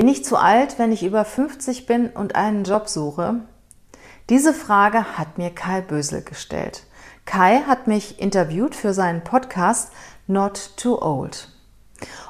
Bin 0.00 0.08
ich 0.08 0.24
zu 0.24 0.38
alt, 0.38 0.78
wenn 0.78 0.92
ich 0.92 1.04
über 1.04 1.26
50 1.26 1.84
bin 1.84 2.08
und 2.08 2.34
einen 2.34 2.64
Job 2.64 2.88
suche? 2.88 3.40
Diese 4.30 4.54
Frage 4.54 5.18
hat 5.18 5.36
mir 5.36 5.50
Kai 5.50 5.82
Bösel 5.82 6.22
gestellt. 6.22 6.84
Kai 7.26 7.64
hat 7.66 7.86
mich 7.86 8.18
interviewt 8.18 8.74
für 8.74 8.94
seinen 8.94 9.22
Podcast 9.22 9.92
Not 10.26 10.70
Too 10.78 11.02
Old. 11.02 11.50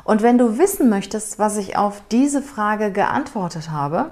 Und 0.02 0.20
wenn 0.20 0.36
du 0.36 0.58
wissen 0.58 0.88
möchtest, 0.88 1.38
was 1.38 1.58
ich 1.58 1.76
auf 1.76 2.02
diese 2.10 2.42
Frage 2.42 2.90
geantwortet 2.90 3.70
habe, 3.70 4.10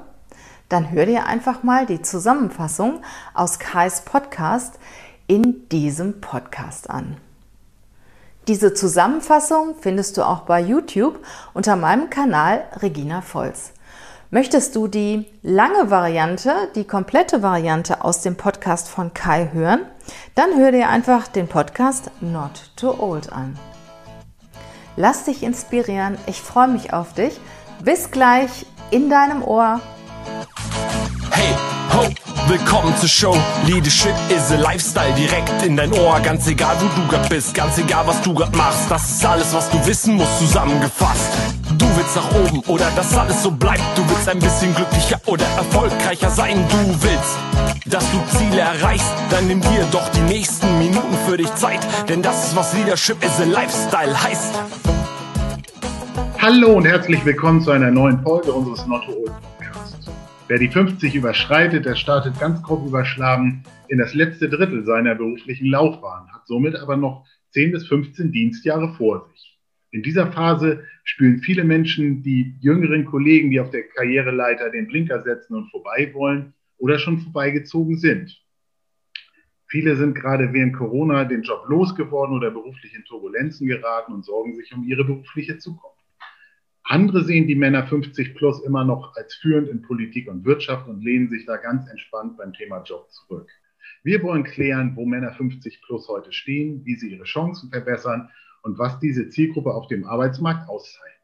dann 0.68 0.92
hör 0.92 1.06
dir 1.06 1.26
einfach 1.26 1.64
mal 1.64 1.84
die 1.84 2.00
Zusammenfassung 2.00 3.02
aus 3.34 3.58
Kais 3.58 4.02
Podcast 4.02 4.78
in 5.26 5.68
diesem 5.68 6.20
Podcast 6.20 6.88
an. 6.90 7.16
Diese 8.48 8.72
Zusammenfassung 8.72 9.74
findest 9.78 10.16
du 10.16 10.22
auch 10.22 10.40
bei 10.40 10.58
YouTube 10.58 11.18
unter 11.52 11.76
meinem 11.76 12.08
Kanal 12.08 12.64
Regina 12.80 13.20
Volz. 13.20 13.72
Möchtest 14.30 14.74
du 14.74 14.88
die 14.88 15.26
lange 15.42 15.90
Variante, 15.90 16.54
die 16.74 16.84
komplette 16.84 17.42
Variante 17.42 18.02
aus 18.02 18.22
dem 18.22 18.36
Podcast 18.36 18.88
von 18.88 19.12
Kai 19.12 19.50
hören, 19.52 19.80
dann 20.34 20.56
hör 20.56 20.72
dir 20.72 20.88
einfach 20.88 21.28
den 21.28 21.46
Podcast 21.46 22.10
Not 22.22 22.72
Too 22.76 22.98
Old 22.98 23.30
an. 23.30 23.58
Lass 24.96 25.24
dich 25.24 25.42
inspirieren, 25.42 26.16
ich 26.24 26.40
freue 26.40 26.68
mich 26.68 26.94
auf 26.94 27.12
dich. 27.12 27.38
Bis 27.84 28.10
gleich 28.10 28.64
in 28.90 29.10
deinem 29.10 29.42
Ohr. 29.44 29.80
Hey, 31.30 31.54
ho, 31.92 32.27
willkommen 32.48 32.96
zur 32.96 33.08
Show. 33.08 33.36
Leadership 33.66 34.14
is 34.30 34.50
a 34.50 34.56
Lifestyle 34.56 35.12
direkt 35.14 35.62
in 35.62 35.76
dein 35.76 35.92
Ohr. 35.92 36.18
Ganz 36.20 36.46
egal, 36.48 36.76
wo 36.80 37.00
du 37.00 37.06
grad 37.08 37.28
bist, 37.28 37.54
ganz 37.54 37.76
egal, 37.76 38.06
was 38.06 38.22
du 38.22 38.32
grad 38.32 38.54
machst. 38.56 38.90
Das 38.90 39.10
ist 39.10 39.24
alles, 39.24 39.52
was 39.52 39.68
du 39.68 39.86
wissen 39.86 40.14
musst, 40.14 40.38
zusammengefasst. 40.38 41.30
Du 41.76 41.84
willst 41.96 42.16
nach 42.16 42.30
oben 42.34 42.60
oder 42.66 42.90
dass 42.96 43.16
alles 43.16 43.42
so 43.42 43.50
bleibt. 43.50 43.82
Du 43.96 44.08
willst 44.08 44.28
ein 44.28 44.38
bisschen 44.38 44.74
glücklicher 44.74 45.20
oder 45.26 45.44
erfolgreicher 45.56 46.30
sein. 46.30 46.64
Du 46.70 47.02
willst, 47.02 47.36
dass 47.86 48.04
du 48.12 48.38
Ziele 48.38 48.60
erreichst. 48.60 49.12
Dann 49.30 49.46
nimm 49.46 49.60
dir 49.60 49.86
doch 49.90 50.08
die 50.10 50.20
nächsten 50.20 50.78
Minuten 50.78 51.16
für 51.26 51.36
dich 51.36 51.54
Zeit. 51.54 51.80
Denn 52.08 52.22
das 52.22 52.46
ist, 52.46 52.56
was 52.56 52.72
Leadership 52.72 53.22
is 53.22 53.38
a 53.40 53.44
Lifestyle 53.44 54.22
heißt. 54.22 54.54
Hallo 56.40 56.76
und 56.76 56.86
herzlich 56.86 57.22
willkommen 57.24 57.60
zu 57.60 57.72
einer 57.72 57.90
neuen 57.90 58.22
Folge 58.22 58.52
unseres 58.52 58.86
Notto 58.86 59.12
Wer 60.48 60.58
die 60.58 60.68
50 60.68 61.14
überschreitet, 61.14 61.84
der 61.84 61.94
startet 61.94 62.40
ganz 62.40 62.62
grob 62.62 62.86
überschlagen 62.86 63.64
in 63.88 63.98
das 63.98 64.14
letzte 64.14 64.48
Drittel 64.48 64.82
seiner 64.82 65.14
beruflichen 65.14 65.66
Laufbahn, 65.66 66.32
hat 66.32 66.46
somit 66.46 66.74
aber 66.74 66.96
noch 66.96 67.26
10 67.50 67.72
bis 67.72 67.86
15 67.86 68.32
Dienstjahre 68.32 68.94
vor 68.94 69.28
sich. 69.28 69.58
In 69.90 70.02
dieser 70.02 70.32
Phase 70.32 70.84
spüren 71.04 71.40
viele 71.40 71.64
Menschen 71.64 72.22
die 72.22 72.54
jüngeren 72.60 73.04
Kollegen, 73.04 73.50
die 73.50 73.60
auf 73.60 73.68
der 73.68 73.82
Karriereleiter 73.88 74.70
den 74.70 74.86
Blinker 74.86 75.22
setzen 75.22 75.54
und 75.54 75.70
vorbei 75.70 76.14
wollen 76.14 76.54
oder 76.78 76.98
schon 76.98 77.18
vorbeigezogen 77.18 77.98
sind. 77.98 78.42
Viele 79.66 79.96
sind 79.96 80.14
gerade 80.14 80.50
während 80.54 80.74
Corona 80.74 81.26
den 81.26 81.42
Job 81.42 81.66
losgeworden 81.68 82.34
oder 82.34 82.50
beruflich 82.50 82.94
in 82.94 83.04
Turbulenzen 83.04 83.66
geraten 83.66 84.14
und 84.14 84.24
sorgen 84.24 84.56
sich 84.56 84.72
um 84.72 84.82
ihre 84.84 85.04
berufliche 85.04 85.58
Zukunft. 85.58 85.87
Andere 86.90 87.22
sehen 87.22 87.46
die 87.46 87.54
Männer 87.54 87.86
50 87.86 88.34
plus 88.34 88.62
immer 88.64 88.82
noch 88.82 89.14
als 89.14 89.34
führend 89.34 89.68
in 89.68 89.82
Politik 89.82 90.26
und 90.26 90.46
Wirtschaft 90.46 90.88
und 90.88 91.04
lehnen 91.04 91.28
sich 91.28 91.44
da 91.44 91.58
ganz 91.58 91.86
entspannt 91.86 92.38
beim 92.38 92.54
Thema 92.54 92.82
Job 92.82 93.10
zurück. 93.10 93.50
Wir 94.04 94.22
wollen 94.22 94.42
klären, 94.42 94.96
wo 94.96 95.04
Männer 95.04 95.32
50 95.32 95.82
plus 95.82 96.08
heute 96.08 96.32
stehen, 96.32 96.82
wie 96.86 96.96
sie 96.96 97.10
ihre 97.10 97.24
Chancen 97.24 97.68
verbessern 97.68 98.30
und 98.62 98.78
was 98.78 98.98
diese 99.00 99.28
Zielgruppe 99.28 99.74
auf 99.74 99.86
dem 99.88 100.06
Arbeitsmarkt 100.06 100.66
auszeichnet. 100.66 101.18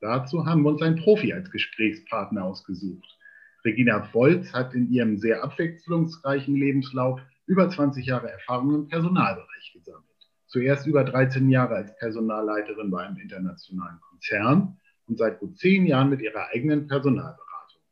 Dazu 0.00 0.46
haben 0.46 0.62
wir 0.62 0.70
uns 0.70 0.80
einen 0.80 0.96
Profi 0.96 1.34
als 1.34 1.50
Gesprächspartner 1.50 2.44
ausgesucht. 2.44 3.18
Regina 3.66 4.08
Volz 4.14 4.54
hat 4.54 4.72
in 4.72 4.90
ihrem 4.90 5.18
sehr 5.18 5.44
abwechslungsreichen 5.44 6.56
Lebenslauf 6.56 7.20
über 7.46 7.68
20 7.68 8.06
Jahre 8.06 8.30
Erfahrung 8.30 8.74
im 8.74 8.88
Personalbereich 8.88 9.72
gesammelt. 9.74 10.06
Zuerst 10.46 10.86
über 10.86 11.04
13 11.04 11.50
Jahre 11.50 11.74
als 11.74 11.94
Personalleiterin 11.98 12.90
bei 12.90 13.04
einem 13.04 13.18
internationalen 13.18 14.00
Konzern 14.00 14.78
und 15.12 15.18
seit 15.18 15.40
gut 15.40 15.58
zehn 15.58 15.84
Jahren 15.84 16.08
mit 16.08 16.22
ihrer 16.22 16.48
eigenen 16.54 16.88
Personalberatung. 16.88 17.82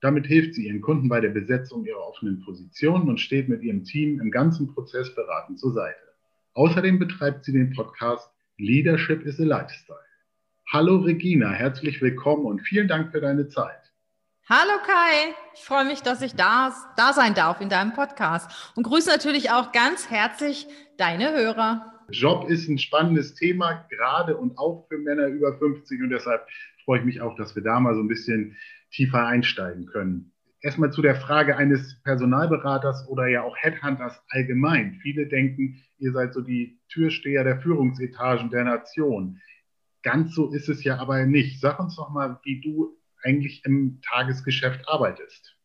Damit 0.00 0.26
hilft 0.26 0.54
sie 0.54 0.66
ihren 0.66 0.80
Kunden 0.80 1.08
bei 1.08 1.20
der 1.20 1.28
Besetzung 1.28 1.84
ihrer 1.84 2.00
offenen 2.00 2.40
Positionen 2.44 3.08
und 3.08 3.20
steht 3.20 3.48
mit 3.48 3.62
ihrem 3.62 3.84
Team 3.84 4.20
im 4.20 4.32
ganzen 4.32 4.74
Prozess 4.74 5.14
beratend 5.14 5.60
zur 5.60 5.72
Seite. 5.72 6.00
Außerdem 6.54 6.98
betreibt 6.98 7.44
sie 7.44 7.52
den 7.52 7.72
Podcast 7.72 8.28
Leadership 8.58 9.24
is 9.24 9.38
a 9.38 9.44
Lifestyle. 9.44 9.98
Hallo 10.72 10.96
Regina, 10.96 11.50
herzlich 11.50 12.02
willkommen 12.02 12.46
und 12.46 12.60
vielen 12.62 12.88
Dank 12.88 13.12
für 13.12 13.20
deine 13.20 13.46
Zeit. 13.46 13.92
Hallo 14.48 14.82
Kai, 14.84 15.34
ich 15.54 15.60
freue 15.60 15.84
mich, 15.84 16.02
dass 16.02 16.20
ich 16.20 16.34
da, 16.34 16.72
da 16.96 17.12
sein 17.12 17.34
darf 17.34 17.60
in 17.60 17.68
deinem 17.68 17.92
Podcast 17.92 18.72
und 18.74 18.82
grüße 18.82 19.08
natürlich 19.08 19.52
auch 19.52 19.70
ganz 19.70 20.10
herzlich 20.10 20.66
deine 20.96 21.32
Hörer. 21.32 21.95
Job 22.10 22.48
ist 22.48 22.68
ein 22.68 22.78
spannendes 22.78 23.34
Thema, 23.34 23.86
gerade 23.90 24.36
und 24.36 24.56
auch 24.58 24.86
für 24.88 24.98
Männer 24.98 25.26
über 25.26 25.58
50 25.58 26.02
und 26.02 26.10
deshalb 26.10 26.46
freue 26.84 27.00
ich 27.00 27.04
mich 27.04 27.20
auch, 27.20 27.34
dass 27.36 27.56
wir 27.56 27.62
da 27.62 27.80
mal 27.80 27.94
so 27.94 28.00
ein 28.00 28.08
bisschen 28.08 28.56
tiefer 28.90 29.26
einsteigen 29.26 29.86
können. 29.86 30.32
Erstmal 30.60 30.92
zu 30.92 31.02
der 31.02 31.16
Frage 31.16 31.56
eines 31.56 32.00
Personalberaters 32.02 33.08
oder 33.08 33.26
ja 33.28 33.42
auch 33.42 33.56
Headhunters 33.56 34.20
allgemein. 34.30 34.98
Viele 35.02 35.26
denken, 35.26 35.82
ihr 35.98 36.12
seid 36.12 36.32
so 36.32 36.40
die 36.40 36.80
Türsteher 36.88 37.44
der 37.44 37.60
Führungsetagen 37.60 38.50
der 38.50 38.64
Nation. 38.64 39.40
Ganz 40.02 40.34
so 40.34 40.52
ist 40.52 40.68
es 40.68 40.84
ja 40.84 40.98
aber 40.98 41.26
nicht. 41.26 41.60
Sag 41.60 41.78
uns 41.80 41.96
doch 41.96 42.10
mal, 42.10 42.40
wie 42.44 42.60
du 42.60 42.96
eigentlich 43.22 43.64
im 43.64 44.00
Tagesgeschäft 44.02 44.88
arbeitest. 44.88 45.55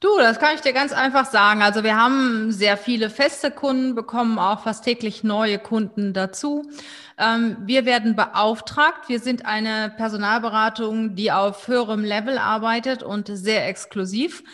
Du, 0.00 0.16
das 0.18 0.38
kann 0.38 0.54
ich 0.54 0.60
dir 0.60 0.72
ganz 0.72 0.92
einfach 0.92 1.24
sagen. 1.24 1.60
Also 1.60 1.82
wir 1.82 1.96
haben 1.96 2.52
sehr 2.52 2.76
viele 2.76 3.10
feste 3.10 3.50
Kunden, 3.50 3.96
bekommen 3.96 4.38
auch 4.38 4.62
fast 4.62 4.84
täglich 4.84 5.24
neue 5.24 5.58
Kunden 5.58 6.12
dazu. 6.12 6.70
Ähm, 7.18 7.56
wir 7.62 7.84
werden 7.84 8.14
beauftragt. 8.14 9.08
Wir 9.08 9.18
sind 9.18 9.44
eine 9.44 9.92
Personalberatung, 9.96 11.16
die 11.16 11.32
auf 11.32 11.66
höherem 11.66 12.04
Level 12.04 12.38
arbeitet 12.38 13.02
und 13.02 13.26
sehr 13.26 13.66
exklusiv. 13.66 14.44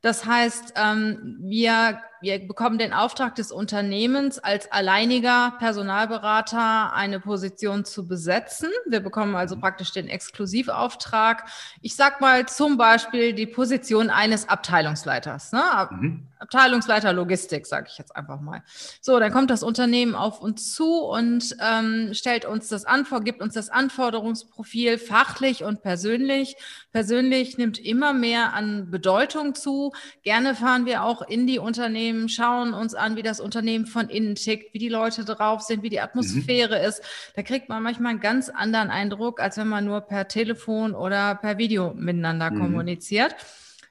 Das 0.00 0.24
heißt, 0.24 0.72
ähm, 0.76 1.36
wir 1.40 2.00
wir 2.24 2.38
bekommen 2.48 2.78
den 2.78 2.94
Auftrag 2.94 3.34
des 3.34 3.52
Unternehmens 3.52 4.38
als 4.38 4.72
alleiniger 4.72 5.52
Personalberater 5.58 6.94
eine 6.94 7.20
Position 7.20 7.84
zu 7.84 8.08
besetzen. 8.08 8.70
Wir 8.86 9.00
bekommen 9.00 9.36
also 9.36 9.58
praktisch 9.58 9.92
den 9.92 10.08
Exklusivauftrag. 10.08 11.44
Ich 11.82 11.96
sag 11.96 12.22
mal 12.22 12.46
zum 12.46 12.78
Beispiel 12.78 13.34
die 13.34 13.46
Position 13.46 14.08
eines 14.08 14.48
Abteilungsleiters. 14.48 15.52
Ne? 15.52 15.62
Mhm. 15.90 16.28
Abteilungsleiter 16.44 17.12
Logistik, 17.12 17.66
sage 17.66 17.88
ich 17.90 17.98
jetzt 17.98 18.14
einfach 18.14 18.40
mal. 18.40 18.62
So, 19.00 19.18
dann 19.18 19.32
kommt 19.32 19.50
das 19.50 19.62
Unternehmen 19.62 20.14
auf 20.14 20.40
uns 20.40 20.74
zu 20.74 21.00
und 21.00 21.56
ähm, 21.60 22.12
stellt 22.12 22.44
uns 22.44 22.68
das 22.68 22.84
Anfor 22.84 23.22
gibt 23.22 23.40
uns 23.40 23.54
das 23.54 23.70
Anforderungsprofil 23.70 24.98
fachlich 24.98 25.64
und 25.64 25.82
persönlich. 25.82 26.56
Persönlich 26.92 27.56
nimmt 27.56 27.78
immer 27.78 28.12
mehr 28.12 28.52
an 28.52 28.90
Bedeutung 28.90 29.54
zu. 29.54 29.92
Gerne 30.22 30.54
fahren 30.54 30.84
wir 30.86 31.04
auch 31.04 31.22
in 31.22 31.46
die 31.46 31.58
Unternehmen, 31.58 32.13
schauen 32.28 32.74
uns 32.74 32.94
an, 32.94 33.16
wie 33.16 33.22
das 33.22 33.40
Unternehmen 33.40 33.86
von 33.86 34.08
innen 34.08 34.34
tickt, 34.34 34.74
wie 34.74 34.78
die 34.78 34.88
Leute 34.88 35.24
drauf 35.24 35.62
sind, 35.62 35.82
wie 35.82 35.88
die 35.88 36.00
Atmosphäre 36.00 36.78
mhm. 36.78 36.84
ist. 36.88 37.02
Da 37.36 37.42
kriegt 37.42 37.68
man 37.68 37.82
manchmal 37.82 38.10
einen 38.10 38.20
ganz 38.20 38.48
anderen 38.48 38.90
Eindruck, 38.90 39.40
als 39.40 39.56
wenn 39.56 39.68
man 39.68 39.84
nur 39.84 40.00
per 40.00 40.28
Telefon 40.28 40.94
oder 40.94 41.34
per 41.34 41.58
Video 41.58 41.94
miteinander 41.94 42.50
mhm. 42.50 42.60
kommuniziert. 42.60 43.34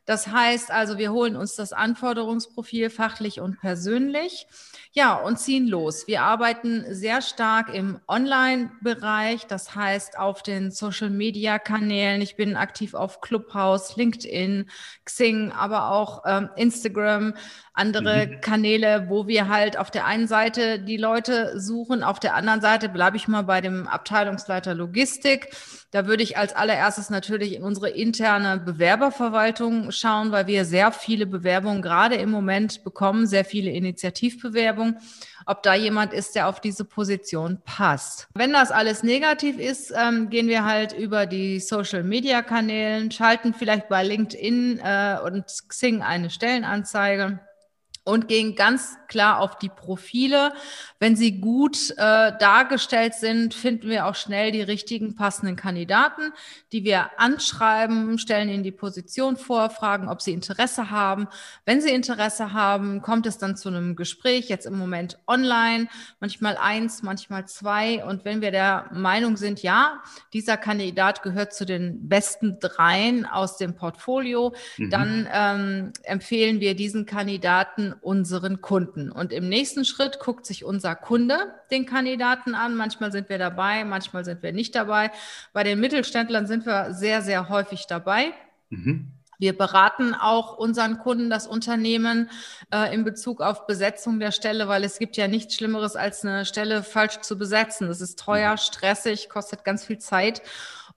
Das 0.05 0.27
heißt 0.27 0.71
also, 0.71 0.97
wir 0.97 1.11
holen 1.13 1.35
uns 1.35 1.55
das 1.55 1.71
Anforderungsprofil 1.71 2.89
fachlich 2.89 3.39
und 3.39 3.59
persönlich. 3.59 4.47
Ja, 4.95 5.15
und 5.15 5.39
ziehen 5.39 5.67
los. 5.67 6.05
Wir 6.05 6.21
arbeiten 6.21 6.85
sehr 6.87 7.23
stark 7.23 7.73
im 7.73 7.99
Online-Bereich, 8.07 9.47
das 9.47 9.73
heißt 9.73 10.19
auf 10.19 10.43
den 10.43 10.69
Social-Media-Kanälen. 10.69 12.21
Ich 12.21 12.35
bin 12.35 12.55
aktiv 12.55 12.93
auf 12.93 13.19
Clubhouse, 13.19 13.95
LinkedIn, 13.95 14.69
Xing, 15.03 15.51
aber 15.51 15.89
auch 15.89 16.21
ähm, 16.27 16.49
Instagram, 16.57 17.33
andere 17.73 18.27
mhm. 18.27 18.41
Kanäle, 18.41 19.07
wo 19.09 19.25
wir 19.25 19.49
halt 19.49 19.77
auf 19.79 19.89
der 19.89 20.05
einen 20.05 20.27
Seite 20.27 20.77
die 20.77 20.97
Leute 20.97 21.59
suchen, 21.59 22.03
auf 22.03 22.19
der 22.19 22.35
anderen 22.35 22.61
Seite 22.61 22.87
bleibe 22.87 23.17
ich 23.17 23.27
mal 23.27 23.41
bei 23.41 23.61
dem 23.61 23.87
Abteilungsleiter 23.87 24.75
Logistik. 24.75 25.49
Da 25.89 26.05
würde 26.05 26.21
ich 26.21 26.37
als 26.37 26.55
allererstes 26.55 27.09
natürlich 27.09 27.55
in 27.55 27.63
unsere 27.63 27.89
interne 27.89 28.59
Bewerberverwaltung 28.59 29.91
schauen, 29.91 30.31
weil 30.31 30.45
wir 30.45 30.65
sehr 30.65 30.91
viele 30.91 31.25
Bewerbungen 31.25 31.81
gerade 31.81 32.15
im 32.15 32.29
Moment 32.29 32.83
bekommen, 32.83 33.25
sehr 33.25 33.45
viele 33.45 33.71
Initiativbewerbungen 33.71 34.82
ob 35.45 35.63
da 35.63 35.73
jemand 35.73 36.13
ist, 36.13 36.35
der 36.35 36.47
auf 36.47 36.59
diese 36.59 36.85
Position 36.85 37.61
passt. 37.65 38.27
Wenn 38.33 38.53
das 38.53 38.71
alles 38.71 39.03
negativ 39.03 39.59
ist, 39.59 39.93
ähm, 39.95 40.29
gehen 40.29 40.47
wir 40.47 40.65
halt 40.65 40.93
über 40.93 41.25
die 41.25 41.59
Social-Media-Kanälen, 41.59 43.11
schalten 43.11 43.53
vielleicht 43.53 43.89
bei 43.89 44.03
LinkedIn 44.03 44.79
äh, 44.79 45.17
und 45.23 45.45
Xing 45.67 46.01
eine 46.01 46.29
Stellenanzeige 46.29 47.39
und 48.03 48.27
gehen 48.27 48.55
ganz 48.55 48.97
klar 49.07 49.39
auf 49.39 49.57
die 49.57 49.69
Profile. 49.69 50.53
Wenn 50.99 51.15
sie 51.15 51.39
gut 51.39 51.91
äh, 51.91 52.31
dargestellt 52.37 53.13
sind, 53.13 53.53
finden 53.53 53.89
wir 53.89 54.07
auch 54.07 54.15
schnell 54.15 54.51
die 54.51 54.61
richtigen 54.61 55.15
passenden 55.15 55.55
Kandidaten, 55.55 56.33
die 56.71 56.83
wir 56.83 57.11
anschreiben, 57.17 58.17
stellen 58.17 58.49
ihnen 58.49 58.63
die 58.63 58.71
Position 58.71 59.37
vor, 59.37 59.69
fragen, 59.69 60.09
ob 60.09 60.21
sie 60.21 60.33
Interesse 60.33 60.89
haben. 60.89 61.27
Wenn 61.65 61.79
sie 61.79 61.91
Interesse 61.91 62.53
haben, 62.53 63.01
kommt 63.01 63.25
es 63.25 63.37
dann 63.37 63.55
zu 63.55 63.69
einem 63.69 63.95
Gespräch, 63.95 64.49
jetzt 64.49 64.65
im 64.65 64.77
Moment 64.77 65.17
online, 65.27 65.87
manchmal 66.19 66.57
eins, 66.57 67.03
manchmal 67.03 67.47
zwei. 67.47 68.03
Und 68.03 68.25
wenn 68.25 68.41
wir 68.41 68.51
der 68.51 68.89
Meinung 68.91 69.37
sind, 69.37 69.63
ja, 69.63 70.01
dieser 70.33 70.57
Kandidat 70.57 71.21
gehört 71.23 71.53
zu 71.53 71.65
den 71.65 72.09
besten 72.09 72.59
dreien 72.59 73.25
aus 73.25 73.57
dem 73.57 73.75
Portfolio, 73.75 74.53
mhm. 74.77 74.89
dann 74.89 75.29
ähm, 75.31 75.93
empfehlen 76.03 76.59
wir 76.59 76.75
diesen 76.75 77.05
Kandidaten 77.05 77.92
unseren 78.01 78.61
Kunden. 78.61 79.11
Und 79.11 79.31
im 79.31 79.49
nächsten 79.49 79.85
Schritt 79.85 80.19
guckt 80.19 80.45
sich 80.45 80.65
unser 80.65 80.95
Kunde 80.95 81.53
den 81.71 81.85
Kandidaten 81.85 82.55
an. 82.55 82.75
Manchmal 82.75 83.11
sind 83.11 83.29
wir 83.29 83.37
dabei, 83.37 83.83
manchmal 83.85 84.25
sind 84.25 84.43
wir 84.43 84.53
nicht 84.53 84.75
dabei. 84.75 85.11
Bei 85.53 85.63
den 85.63 85.79
Mittelständlern 85.79 86.47
sind 86.47 86.65
wir 86.65 86.93
sehr, 86.93 87.21
sehr 87.21 87.49
häufig 87.49 87.85
dabei. 87.87 88.33
Mhm. 88.69 89.11
Wir 89.39 89.57
beraten 89.57 90.13
auch 90.13 90.57
unseren 90.57 90.99
Kunden, 90.99 91.29
das 91.29 91.47
Unternehmen 91.47 92.29
äh, 92.71 92.93
in 92.93 93.03
Bezug 93.03 93.41
auf 93.41 93.67
Besetzung 93.67 94.19
der 94.19 94.31
Stelle, 94.31 94.67
weil 94.67 94.83
es 94.83 94.99
gibt 94.99 95.17
ja 95.17 95.27
nichts 95.27 95.55
Schlimmeres, 95.55 95.95
als 95.95 96.23
eine 96.23 96.45
Stelle 96.45 96.81
falsch 96.81 97.19
zu 97.19 97.37
besetzen. 97.37 97.87
Das 97.87 97.99
ist 97.99 98.19
teuer, 98.19 98.51
mhm. 98.51 98.57
stressig, 98.57 99.29
kostet 99.29 99.65
ganz 99.65 99.85
viel 99.85 99.97
Zeit. 99.97 100.41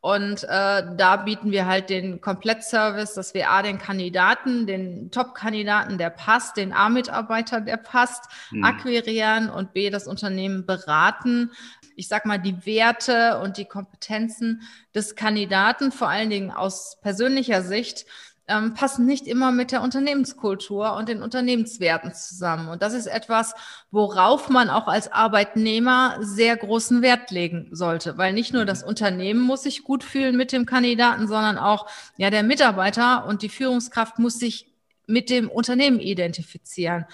Und 0.00 0.44
äh, 0.44 0.82
da 0.96 1.16
bieten 1.16 1.50
wir 1.50 1.66
halt 1.66 1.90
den 1.90 2.20
Komplettservice, 2.20 3.14
dass 3.14 3.34
wir 3.34 3.50
A, 3.50 3.62
den 3.62 3.78
Kandidaten, 3.78 4.66
den 4.66 5.10
Top-Kandidaten, 5.10 5.98
der 5.98 6.10
passt, 6.10 6.56
den 6.56 6.72
A-Mitarbeiter, 6.72 7.60
der 7.60 7.76
passt, 7.76 8.24
mhm. 8.50 8.64
akquirieren 8.64 9.50
und 9.50 9.72
B, 9.72 9.90
das 9.90 10.06
Unternehmen 10.06 10.64
beraten. 10.66 11.50
Ich 11.96 12.08
sag 12.08 12.26
mal, 12.26 12.38
die 12.38 12.66
Werte 12.66 13.38
und 13.40 13.56
die 13.56 13.64
Kompetenzen 13.64 14.62
des 14.94 15.16
Kandidaten, 15.16 15.90
vor 15.90 16.08
allen 16.08 16.30
Dingen 16.30 16.50
aus 16.50 16.98
persönlicher 17.00 17.62
Sicht, 17.62 18.06
ähm, 18.48 18.74
passen 18.74 19.06
nicht 19.06 19.26
immer 19.26 19.50
mit 19.50 19.72
der 19.72 19.82
Unternehmenskultur 19.82 20.94
und 20.94 21.08
den 21.08 21.22
Unternehmenswerten 21.22 22.14
zusammen. 22.14 22.68
Und 22.68 22.82
das 22.82 22.94
ist 22.94 23.06
etwas, 23.06 23.54
worauf 23.90 24.48
man 24.48 24.70
auch 24.70 24.86
als 24.86 25.10
Arbeitnehmer 25.10 26.18
sehr 26.20 26.56
großen 26.56 27.02
Wert 27.02 27.30
legen 27.30 27.68
sollte, 27.72 28.18
weil 28.18 28.32
nicht 28.32 28.52
nur 28.52 28.64
das 28.64 28.82
mhm. 28.82 28.90
Unternehmen 28.90 29.40
muss 29.40 29.64
sich 29.64 29.82
gut 29.82 30.04
fühlen 30.04 30.36
mit 30.36 30.52
dem 30.52 30.64
Kandidaten, 30.64 31.26
sondern 31.26 31.58
auch 31.58 31.88
ja 32.16 32.30
der 32.30 32.42
Mitarbeiter 32.42 33.26
und 33.26 33.42
die 33.42 33.48
Führungskraft 33.48 34.18
muss 34.18 34.38
sich 34.38 34.72
mit 35.08 35.28
dem 35.30 35.48
Unternehmen 35.48 35.98
identifizieren. 36.00 37.06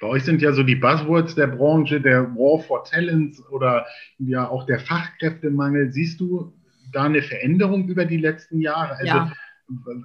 Bei 0.00 0.08
euch 0.08 0.24
sind 0.24 0.42
ja 0.42 0.52
so 0.52 0.62
die 0.62 0.74
Buzzwords 0.74 1.34
der 1.34 1.46
Branche, 1.46 2.00
der 2.00 2.34
War 2.34 2.60
for 2.62 2.84
Talents 2.84 3.42
oder 3.50 3.86
ja 4.18 4.48
auch 4.48 4.66
der 4.66 4.80
Fachkräftemangel. 4.80 5.92
Siehst 5.92 6.20
du 6.20 6.52
da 6.92 7.04
eine 7.04 7.22
Veränderung 7.22 7.88
über 7.88 8.04
die 8.04 8.16
letzten 8.16 8.60
Jahre? 8.60 8.96
Also 8.96 9.06
ja 9.06 9.32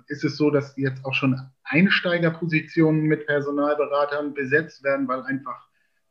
ist 0.07 0.23
es 0.23 0.37
so, 0.37 0.49
dass 0.49 0.75
jetzt 0.77 1.03
auch 1.05 1.13
schon 1.13 1.39
Einsteigerpositionen 1.63 3.03
mit 3.03 3.25
Personalberatern 3.25 4.33
besetzt 4.33 4.83
werden, 4.83 5.07
weil 5.07 5.21
einfach 5.23 5.67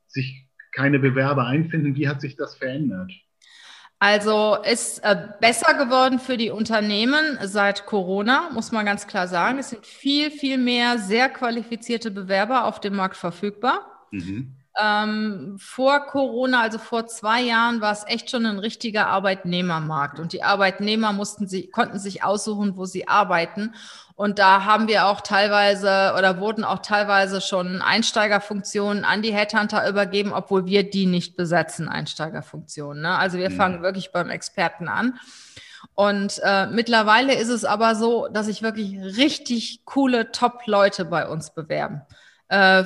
sich 0.06 0.48
keine 0.72 0.98
Bewerber 0.98 1.46
einfinden? 1.46 1.94
Wie 1.96 2.08
hat 2.08 2.20
sich 2.20 2.36
das 2.36 2.56
verändert? 2.56 3.12
Also 3.98 4.58
ist 4.62 4.98
äh, 4.98 5.28
besser 5.40 5.72
geworden 5.74 6.18
für 6.18 6.36
die 6.36 6.50
Unternehmen 6.50 7.38
seit 7.42 7.86
Corona, 7.86 8.50
muss 8.52 8.70
man 8.70 8.84
ganz 8.84 9.06
klar 9.06 9.26
sagen. 9.26 9.58
Es 9.58 9.70
sind 9.70 9.86
viel, 9.86 10.30
viel 10.30 10.58
mehr 10.58 10.98
sehr 10.98 11.30
qualifizierte 11.30 12.10
Bewerber 12.10 12.66
auf 12.66 12.78
dem 12.80 12.94
Markt 12.94 13.16
verfügbar. 13.16 14.06
Mhm. 14.10 14.54
Ähm, 14.78 15.56
vor 15.58 16.06
Corona, 16.06 16.60
also 16.60 16.78
vor 16.78 17.06
zwei 17.06 17.40
Jahren, 17.40 17.80
war 17.80 17.92
es 17.92 18.04
echt 18.06 18.30
schon 18.30 18.44
ein 18.44 18.58
richtiger 18.58 19.06
Arbeitnehmermarkt. 19.06 20.20
Und 20.20 20.32
die 20.32 20.42
Arbeitnehmer 20.42 21.12
mussten 21.12 21.48
sie, 21.48 21.68
konnten 21.68 21.98
sich 21.98 22.22
aussuchen, 22.22 22.76
wo 22.76 22.84
sie 22.84 23.08
arbeiten. 23.08 23.74
Und 24.16 24.38
da 24.38 24.64
haben 24.64 24.88
wir 24.88 25.06
auch 25.06 25.20
teilweise 25.20 26.14
oder 26.16 26.40
wurden 26.40 26.64
auch 26.64 26.80
teilweise 26.80 27.40
schon 27.40 27.80
Einsteigerfunktionen 27.80 29.04
an 29.04 29.22
die 29.22 29.32
Headhunter 29.32 29.88
übergeben, 29.88 30.32
obwohl 30.32 30.66
wir 30.66 30.88
die 30.88 31.06
nicht 31.06 31.36
besetzen, 31.36 31.88
Einsteigerfunktionen. 31.88 33.02
Ne? 33.02 33.16
Also 33.16 33.38
wir 33.38 33.50
mhm. 33.50 33.56
fangen 33.56 33.82
wirklich 33.82 34.12
beim 34.12 34.30
Experten 34.30 34.88
an. 34.88 35.18
Und 35.94 36.40
äh, 36.42 36.66
mittlerweile 36.66 37.34
ist 37.34 37.48
es 37.48 37.64
aber 37.64 37.94
so, 37.94 38.28
dass 38.28 38.46
sich 38.46 38.62
wirklich 38.62 38.98
richtig 39.00 39.84
coole 39.84 40.32
Top-Leute 40.32 41.04
bei 41.04 41.28
uns 41.28 41.54
bewerben 41.54 42.02
äh, 42.48 42.84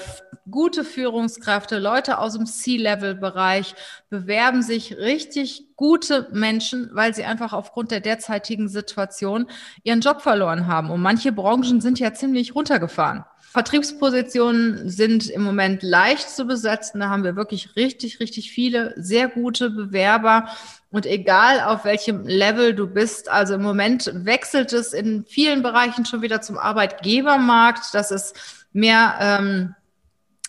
gute 0.51 0.85
Führungskräfte, 0.85 1.79
Leute 1.79 2.19
aus 2.19 2.35
dem 2.35 2.47
C-Level-Bereich 2.47 3.75
bewerben 4.09 4.63
sich 4.63 4.97
richtig 4.97 5.67
gute 5.77 6.29
Menschen, 6.33 6.91
weil 6.93 7.15
sie 7.15 7.25
einfach 7.25 7.53
aufgrund 7.53 7.91
der 7.91 8.01
derzeitigen 8.01 8.69
Situation 8.69 9.47
ihren 9.83 10.01
Job 10.01 10.23
verloren 10.23 10.67
haben. 10.67 10.91
Und 10.91 11.03
manche 11.03 11.33
Branchen 11.33 11.81
sind 11.81 11.99
ja 11.99 12.15
ziemlich 12.15 12.55
runtergefahren. 12.55 13.25
Vertriebspositionen 13.53 14.89
sind 14.89 15.29
im 15.29 15.43
Moment 15.43 15.83
leicht 15.83 16.31
zu 16.31 16.45
besetzen. 16.45 17.01
Da 17.01 17.09
haben 17.09 17.25
wir 17.25 17.35
wirklich 17.35 17.75
richtig, 17.75 18.21
richtig 18.21 18.53
viele 18.53 18.95
sehr 18.97 19.29
gute 19.29 19.71
Bewerber. 19.71 20.49
Und 20.93 21.05
egal 21.05 21.61
auf 21.61 21.85
welchem 21.85 22.27
Level 22.27 22.75
du 22.75 22.87
bist, 22.87 23.29
also 23.29 23.55
im 23.55 23.63
Moment 23.63 24.11
wechselt 24.15 24.73
es 24.73 24.93
in 24.93 25.25
vielen 25.25 25.63
Bereichen 25.63 26.07
schon 26.07 26.23
wieder 26.23 26.41
zum 26.41 26.59
Arbeitgebermarkt. 26.59 27.93
Das 27.93 28.13
ist 28.13 28.60
mehr, 28.73 29.15
ähm, 29.21 29.75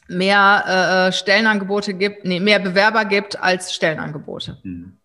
mehr 0.08 0.64
äh, 0.68 1.08
äh, 1.08 1.12
Stellenangebote 1.12 1.94
gibt, 1.94 2.26
nee, 2.26 2.40
mehr 2.40 2.60
Bewerber 2.60 3.06
gibt 3.06 3.40
als 3.40 3.74
Stellenangebote. 3.74 4.58
Hm. 4.64 4.98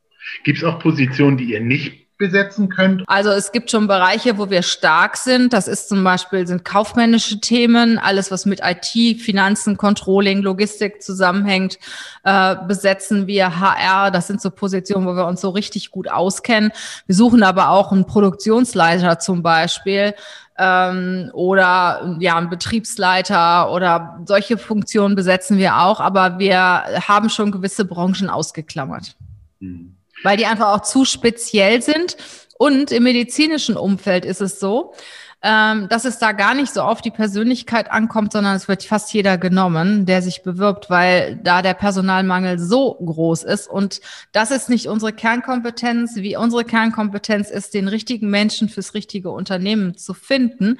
Gibt 0.44 0.58
es 0.58 0.64
auch 0.64 0.80
Positionen, 0.80 1.36
die 1.36 1.52
ihr 1.52 1.60
nicht 1.60 2.06
besetzen 2.18 2.68
könnt? 2.68 3.04
Also 3.06 3.30
es 3.30 3.52
gibt 3.52 3.70
schon 3.70 3.86
Bereiche, 3.86 4.38
wo 4.38 4.50
wir 4.50 4.62
stark 4.62 5.16
sind. 5.16 5.52
Das 5.52 5.68
ist 5.68 5.88
zum 5.88 6.02
Beispiel 6.02 6.46
sind 6.46 6.64
kaufmännische 6.64 7.40
Themen, 7.40 7.98
alles 7.98 8.30
was 8.30 8.46
mit 8.46 8.60
IT, 8.62 9.20
Finanzen, 9.20 9.76
Controlling, 9.76 10.42
Logistik 10.42 11.02
zusammenhängt, 11.02 11.78
äh, 12.24 12.56
besetzen 12.66 13.26
wir 13.26 13.60
HR. 13.60 14.10
Das 14.10 14.26
sind 14.26 14.40
so 14.40 14.50
Positionen, 14.50 15.06
wo 15.06 15.14
wir 15.14 15.26
uns 15.26 15.40
so 15.40 15.50
richtig 15.50 15.90
gut 15.90 16.10
auskennen. 16.10 16.72
Wir 17.06 17.14
suchen 17.14 17.42
aber 17.42 17.70
auch 17.70 17.92
einen 17.92 18.06
Produktionsleiter 18.06 19.18
zum 19.18 19.42
Beispiel 19.42 20.14
ähm, 20.58 21.30
oder 21.32 22.16
ja, 22.20 22.36
ein 22.36 22.50
Betriebsleiter 22.50 23.72
oder 23.72 24.20
solche 24.24 24.58
Funktionen 24.58 25.14
besetzen 25.14 25.58
wir 25.58 25.78
auch, 25.78 26.00
aber 26.00 26.38
wir 26.38 26.58
haben 27.06 27.28
schon 27.28 27.50
gewisse 27.50 27.84
Branchen 27.84 28.30
ausgeklammert. 28.30 29.16
Mhm. 29.60 29.96
Weil 30.22 30.36
die 30.36 30.46
einfach 30.46 30.72
auch 30.74 30.82
zu 30.82 31.04
speziell 31.04 31.82
sind. 31.82 32.16
Und 32.58 32.90
im 32.90 33.02
medizinischen 33.02 33.76
Umfeld 33.76 34.24
ist 34.24 34.40
es 34.40 34.58
so, 34.58 34.94
ähm, 35.42 35.88
dass 35.88 36.04
es 36.04 36.18
da 36.18 36.32
gar 36.32 36.54
nicht 36.54 36.72
so 36.72 36.82
auf 36.82 37.02
die 37.02 37.10
Persönlichkeit 37.10 37.90
ankommt, 37.90 38.32
sondern 38.32 38.56
es 38.56 38.68
wird 38.68 38.82
fast 38.82 39.12
jeder 39.12 39.36
genommen, 39.38 40.06
der 40.06 40.22
sich 40.22 40.42
bewirbt, 40.42 40.88
weil 40.88 41.36
da 41.36 41.62
der 41.62 41.74
Personalmangel 41.74 42.58
so 42.58 42.94
groß 42.94 43.44
ist. 43.44 43.68
Und 43.68 44.00
das 44.32 44.50
ist 44.50 44.70
nicht 44.70 44.88
unsere 44.88 45.12
Kernkompetenz. 45.12 46.16
Wie 46.16 46.36
unsere 46.36 46.64
Kernkompetenz 46.64 47.50
ist, 47.50 47.74
den 47.74 47.86
richtigen 47.86 48.30
Menschen 48.30 48.68
fürs 48.68 48.94
richtige 48.94 49.30
Unternehmen 49.30 49.96
zu 49.96 50.14
finden. 50.14 50.78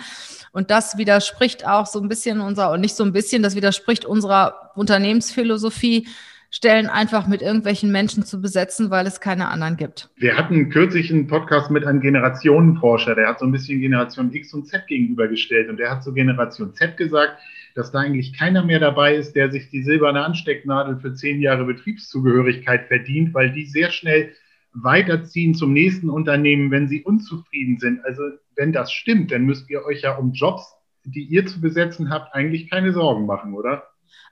Und 0.52 0.70
das 0.70 0.96
widerspricht 0.96 1.66
auch 1.66 1.86
so 1.86 2.00
ein 2.00 2.08
bisschen 2.08 2.40
unserer, 2.40 2.70
und 2.70 2.80
nicht 2.80 2.96
so 2.96 3.04
ein 3.04 3.12
bisschen, 3.12 3.42
das 3.42 3.56
widerspricht 3.56 4.04
unserer 4.06 4.72
Unternehmensphilosophie, 4.74 6.08
Stellen 6.56 6.86
einfach 6.86 7.26
mit 7.26 7.42
irgendwelchen 7.42 7.92
Menschen 7.92 8.24
zu 8.24 8.40
besetzen, 8.40 8.90
weil 8.90 9.06
es 9.06 9.20
keine 9.20 9.48
anderen 9.48 9.76
gibt. 9.76 10.08
Wir 10.16 10.38
hatten 10.38 10.70
kürzlich 10.70 11.12
einen 11.12 11.26
Podcast 11.26 11.70
mit 11.70 11.84
einem 11.84 12.00
Generationenforscher, 12.00 13.14
der 13.14 13.28
hat 13.28 13.40
so 13.40 13.44
ein 13.44 13.52
bisschen 13.52 13.82
Generation 13.82 14.32
X 14.32 14.54
und 14.54 14.66
Z 14.66 14.86
gegenübergestellt 14.86 15.68
und 15.68 15.76
der 15.76 15.90
hat 15.90 16.02
zu 16.02 16.14
Generation 16.14 16.72
Z 16.72 16.96
gesagt, 16.96 17.38
dass 17.74 17.92
da 17.92 17.98
eigentlich 17.98 18.32
keiner 18.32 18.64
mehr 18.64 18.80
dabei 18.80 19.16
ist, 19.16 19.36
der 19.36 19.50
sich 19.50 19.68
die 19.68 19.82
silberne 19.82 20.24
Anstecknadel 20.24 20.96
für 20.96 21.12
zehn 21.12 21.42
Jahre 21.42 21.66
Betriebszugehörigkeit 21.66 22.86
verdient, 22.88 23.34
weil 23.34 23.52
die 23.52 23.66
sehr 23.66 23.90
schnell 23.90 24.32
weiterziehen 24.72 25.54
zum 25.54 25.74
nächsten 25.74 26.08
Unternehmen, 26.08 26.70
wenn 26.70 26.88
sie 26.88 27.02
unzufrieden 27.02 27.76
sind. 27.78 28.02
Also 28.02 28.22
wenn 28.54 28.72
das 28.72 28.90
stimmt, 28.90 29.30
dann 29.30 29.44
müsst 29.44 29.68
ihr 29.68 29.84
euch 29.84 30.00
ja 30.00 30.16
um 30.16 30.32
Jobs, 30.32 30.72
die 31.04 31.24
ihr 31.24 31.44
zu 31.44 31.60
besetzen 31.60 32.08
habt, 32.08 32.34
eigentlich 32.34 32.70
keine 32.70 32.94
Sorgen 32.94 33.26
machen, 33.26 33.52
oder? 33.52 33.82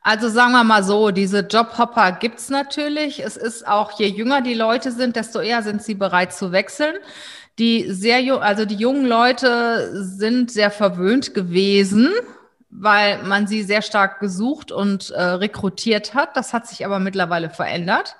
Also 0.07 0.29
sagen 0.29 0.53
wir 0.53 0.65
mal 0.65 0.85
so, 0.85 1.11
diese 1.11 1.41
Jobhopper 1.41 2.13
gibt's 2.13 2.51
natürlich. 2.51 3.25
Es 3.25 3.39
ist 3.39 3.67
auch, 3.67 3.99
je 3.99 4.07
jünger 4.07 4.43
die 4.43 4.53
Leute 4.53 4.93
sind, 4.93 5.17
desto 5.17 5.41
eher 5.41 5.63
sind 5.63 5.83
sie 5.83 5.95
bereit 5.95 6.35
zu 6.35 6.53
wechseln. 6.53 6.97
Die 7.59 7.91
sehr 7.91 8.21
also 8.43 8.67
die 8.67 8.75
jungen 8.75 9.07
Leute 9.07 9.91
sind 10.05 10.51
sehr 10.51 10.71
verwöhnt 10.71 11.33
gewesen, 11.33 12.11
weil 12.69 13.23
man 13.23 13.47
sie 13.47 13.63
sehr 13.63 13.81
stark 13.81 14.21
gesucht 14.21 14.71
und 14.73 15.09
äh, 15.11 15.23
rekrutiert 15.23 16.13
hat. 16.13 16.37
Das 16.37 16.53
hat 16.53 16.67
sich 16.67 16.85
aber 16.85 16.99
mittlerweile 16.99 17.49
verändert. 17.49 18.17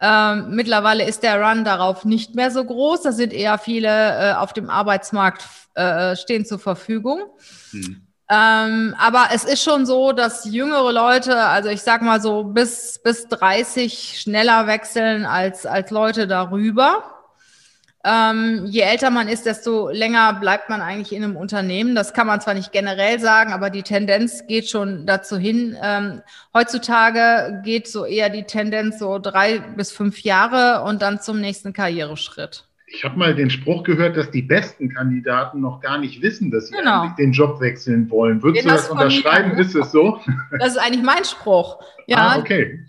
Ähm, 0.00 0.50
mittlerweile 0.50 1.04
ist 1.04 1.24
der 1.24 1.42
Run 1.42 1.64
darauf 1.64 2.04
nicht 2.04 2.36
mehr 2.36 2.52
so 2.52 2.64
groß. 2.64 3.02
Da 3.02 3.10
sind 3.10 3.32
eher 3.32 3.58
viele 3.58 3.88
äh, 3.88 4.34
auf 4.34 4.52
dem 4.52 4.70
Arbeitsmarkt 4.70 5.44
äh, 5.74 6.14
stehen 6.14 6.46
zur 6.46 6.60
Verfügung. 6.60 7.22
Hm. 7.72 8.06
Ähm, 8.32 8.94
aber 8.96 9.30
es 9.34 9.42
ist 9.44 9.64
schon 9.64 9.86
so, 9.86 10.12
dass 10.12 10.44
jüngere 10.44 10.92
Leute, 10.92 11.36
also 11.36 11.68
ich 11.68 11.82
sag 11.82 12.00
mal 12.00 12.20
so 12.20 12.44
bis, 12.44 13.00
bis 13.02 13.26
30 13.26 14.20
schneller 14.20 14.68
wechseln 14.68 15.26
als, 15.26 15.66
als 15.66 15.90
Leute 15.90 16.28
darüber. 16.28 17.02
Ähm, 18.04 18.66
je 18.66 18.82
älter 18.82 19.10
man 19.10 19.28
ist, 19.28 19.46
desto 19.46 19.90
länger 19.90 20.34
bleibt 20.34 20.70
man 20.70 20.80
eigentlich 20.80 21.12
in 21.12 21.24
einem 21.24 21.36
Unternehmen. 21.36 21.96
Das 21.96 22.14
kann 22.14 22.28
man 22.28 22.40
zwar 22.40 22.54
nicht 22.54 22.70
generell 22.70 23.18
sagen, 23.18 23.52
aber 23.52 23.68
die 23.68 23.82
Tendenz 23.82 24.46
geht 24.46 24.70
schon 24.70 25.06
dazu 25.06 25.36
hin. 25.36 25.76
Ähm, 25.82 26.22
heutzutage 26.54 27.60
geht 27.64 27.88
so 27.88 28.04
eher 28.04 28.30
die 28.30 28.44
Tendenz 28.44 29.00
so 29.00 29.18
drei 29.18 29.58
bis 29.58 29.90
fünf 29.90 30.20
Jahre 30.22 30.84
und 30.84 31.02
dann 31.02 31.20
zum 31.20 31.40
nächsten 31.40 31.72
Karriereschritt. 31.72 32.69
Ich 32.92 33.04
habe 33.04 33.16
mal 33.18 33.34
den 33.34 33.50
Spruch 33.50 33.84
gehört, 33.84 34.16
dass 34.16 34.30
die 34.30 34.42
besten 34.42 34.88
Kandidaten 34.88 35.60
noch 35.60 35.80
gar 35.80 35.98
nicht 35.98 36.22
wissen, 36.22 36.50
dass 36.50 36.68
sie 36.68 36.76
genau. 36.76 37.08
den 37.18 37.30
Job 37.30 37.60
wechseln 37.60 38.10
wollen. 38.10 38.42
Würdest 38.42 38.64
den 38.64 38.70
du 38.70 38.76
das 38.76 38.90
unterschreiben? 38.90 39.56
Ist 39.58 39.76
es 39.76 39.92
so? 39.92 40.20
Das 40.58 40.72
ist 40.72 40.78
eigentlich 40.78 41.04
mein 41.04 41.24
Spruch. 41.24 41.78
Ja, 42.06 42.32
ah, 42.32 42.38
okay. 42.40 42.84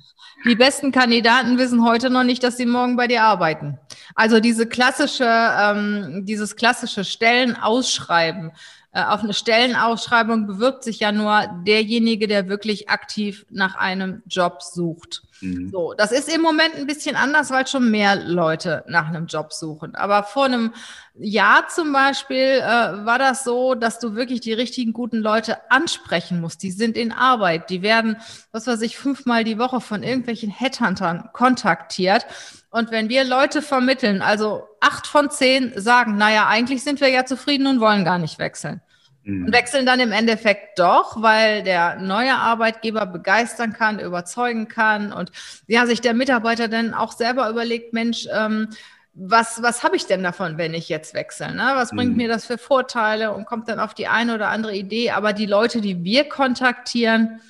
Die 0.46 0.56
besten 0.56 0.92
Kandidaten 0.92 1.60
wissen 1.60 1.86
heute 1.86 2.10
noch 2.10 2.24
nicht, 2.24 2.42
dass 2.42 2.58
sie 2.58 2.66
morgen 2.66 2.96
bei 2.96 3.06
dir 3.06 3.22
arbeiten. 3.22 3.78
Also 4.16 4.40
diese 4.40 4.66
klassische, 4.66 5.28
ähm, 5.28 6.26
dieses 6.26 6.56
klassische 6.56 7.04
Stellenausschreiben. 7.04 8.52
Äh, 8.94 9.04
auf 9.04 9.22
eine 9.22 9.34
Stellenausschreibung 9.34 10.48
bewirbt 10.48 10.84
sich 10.84 11.00
ja 11.00 11.12
nur 11.12 11.46
derjenige, 11.68 12.28
der 12.28 12.50
wirklich 12.50 12.90
aktiv 12.90 13.46
nach 13.52 13.76
einem 13.76 14.24
Job 14.26 14.64
sucht. 14.64 15.22
Mhm. 15.42 15.70
So, 15.72 15.94
das 15.94 16.12
ist 16.12 16.34
im 16.34 16.42
Moment 16.42 16.76
ein 16.76 16.88
bisschen 16.88 17.16
anders, 17.16 17.52
weil 17.52 17.68
schon 17.68 17.90
mehr 17.92 18.16
Leute 18.16 18.84
nach 18.88 19.08
einem 19.08 19.26
Job 19.26 19.52
suchen. 19.54 19.96
Aber 19.96 20.24
vor 20.24 20.46
einem 20.46 20.74
Jahr 21.16 21.68
zum 21.68 21.92
Beispiel 21.92 22.38
äh, 22.38 22.62
war 23.06 23.20
das 23.20 23.44
so, 23.44 23.76
dass 23.76 24.00
du 24.00 24.16
wirklich 24.16 24.42
die 24.42 24.54
richtigen 24.54 24.94
guten 24.94 25.18
Leute 25.18 25.70
ansprechen 25.72 26.40
musst. 26.40 26.64
Die 26.64 26.72
sind 26.72 26.98
in 26.98 27.12
Arbeit. 27.12 27.70
Die 27.70 27.82
werden, 27.82 28.18
was 28.52 28.68
weiß 28.68 28.82
ich, 28.82 28.98
fünfmal 28.98 29.44
die 29.44 29.58
Woche 29.58 29.82
von 29.82 30.04
irgendwelchen 30.04 30.50
Headhuntern 30.50 31.30
kontaktiert. 31.34 32.26
Und 32.70 32.92
wenn 32.92 33.10
wir 33.10 33.24
Leute 33.24 33.62
vermitteln, 33.62 34.22
also 34.22 34.64
acht 34.80 35.08
von 35.08 35.30
zehn 35.30 35.74
sagen, 35.76 36.18
naja, 36.18 36.48
eigentlich 36.48 36.84
sind 36.84 37.02
wir 37.02 37.10
ja 37.10 37.26
zufrieden 37.26 37.68
und 37.68 37.82
wollen 37.82 38.06
gar 38.06 38.18
nicht 38.18 38.40
wechseln. 38.40 38.82
Mhm. 39.24 39.46
Und 39.46 39.54
wechseln 39.54 39.86
dann 39.86 40.00
im 40.00 40.12
Endeffekt 40.12 40.80
doch, 40.80 41.22
weil 41.22 41.64
der 41.64 41.98
neue 41.98 42.36
Arbeitgeber 42.36 43.06
begeistern 43.06 43.74
kann, 43.74 44.00
überzeugen 44.00 44.68
kann 44.68 45.14
und 45.14 45.32
ja, 45.68 45.86
sich 45.86 46.02
der 46.02 46.14
Mitarbeiter 46.14 46.68
dann 46.68 46.94
auch 46.94 47.12
selber 47.12 47.50
überlegt, 47.50 47.94
Mensch, 47.94 48.28
ähm, 48.34 48.70
was, 49.14 49.62
was 49.62 49.84
habe 49.84 49.98
ich 49.98 50.06
denn 50.06 50.24
davon, 50.24 50.58
wenn 50.58 50.74
ich 50.74 50.88
jetzt 50.88 51.14
wechsle? 51.14 51.54
Ne? 51.54 51.72
Was 51.76 51.92
bringt 51.92 52.12
mhm. 52.12 52.18
mir 52.18 52.28
das 52.30 52.46
für 52.46 52.58
Vorteile 52.58 53.34
und 53.34 53.46
kommt 53.46 53.68
dann 53.68 53.80
auf 53.80 53.94
die 53.94 54.08
eine 54.08 54.36
oder 54.36 54.48
andere 54.48 54.74
Idee? 54.76 55.12
Aber 55.12 55.34
die 55.34 55.46
Leute, 55.46 55.82
die 55.82 56.04
wir 56.04 56.30
kontaktieren, 56.30 57.42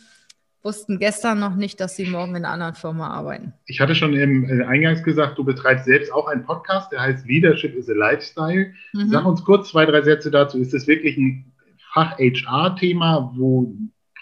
wussten 0.63 0.99
gestern 0.99 1.39
noch 1.39 1.55
nicht, 1.55 1.79
dass 1.79 1.95
sie 1.95 2.05
morgen 2.05 2.35
in 2.35 2.45
einer 2.45 2.53
anderen 2.53 2.75
Firma 2.75 3.09
arbeiten. 3.09 3.53
Ich 3.65 3.79
hatte 3.79 3.95
schon 3.95 4.13
im 4.13 4.47
äh, 4.49 4.63
Eingangs 4.65 5.03
gesagt, 5.03 5.37
du 5.37 5.43
betreibst 5.43 5.85
selbst 5.85 6.11
auch 6.13 6.27
einen 6.27 6.43
Podcast, 6.43 6.91
der 6.91 7.01
heißt 7.01 7.25
Leadership 7.27 7.75
is 7.75 7.89
a 7.89 7.93
Lifestyle. 7.93 8.73
Mhm. 8.93 9.09
Sag 9.09 9.25
uns 9.25 9.43
kurz 9.43 9.69
zwei, 9.69 9.85
drei 9.85 10.01
Sätze 10.01 10.29
dazu. 10.29 10.59
Ist 10.59 10.73
das 10.73 10.87
wirklich 10.87 11.17
ein 11.17 11.50
Fach-HR-Thema, 11.93 13.33
wo 13.35 13.73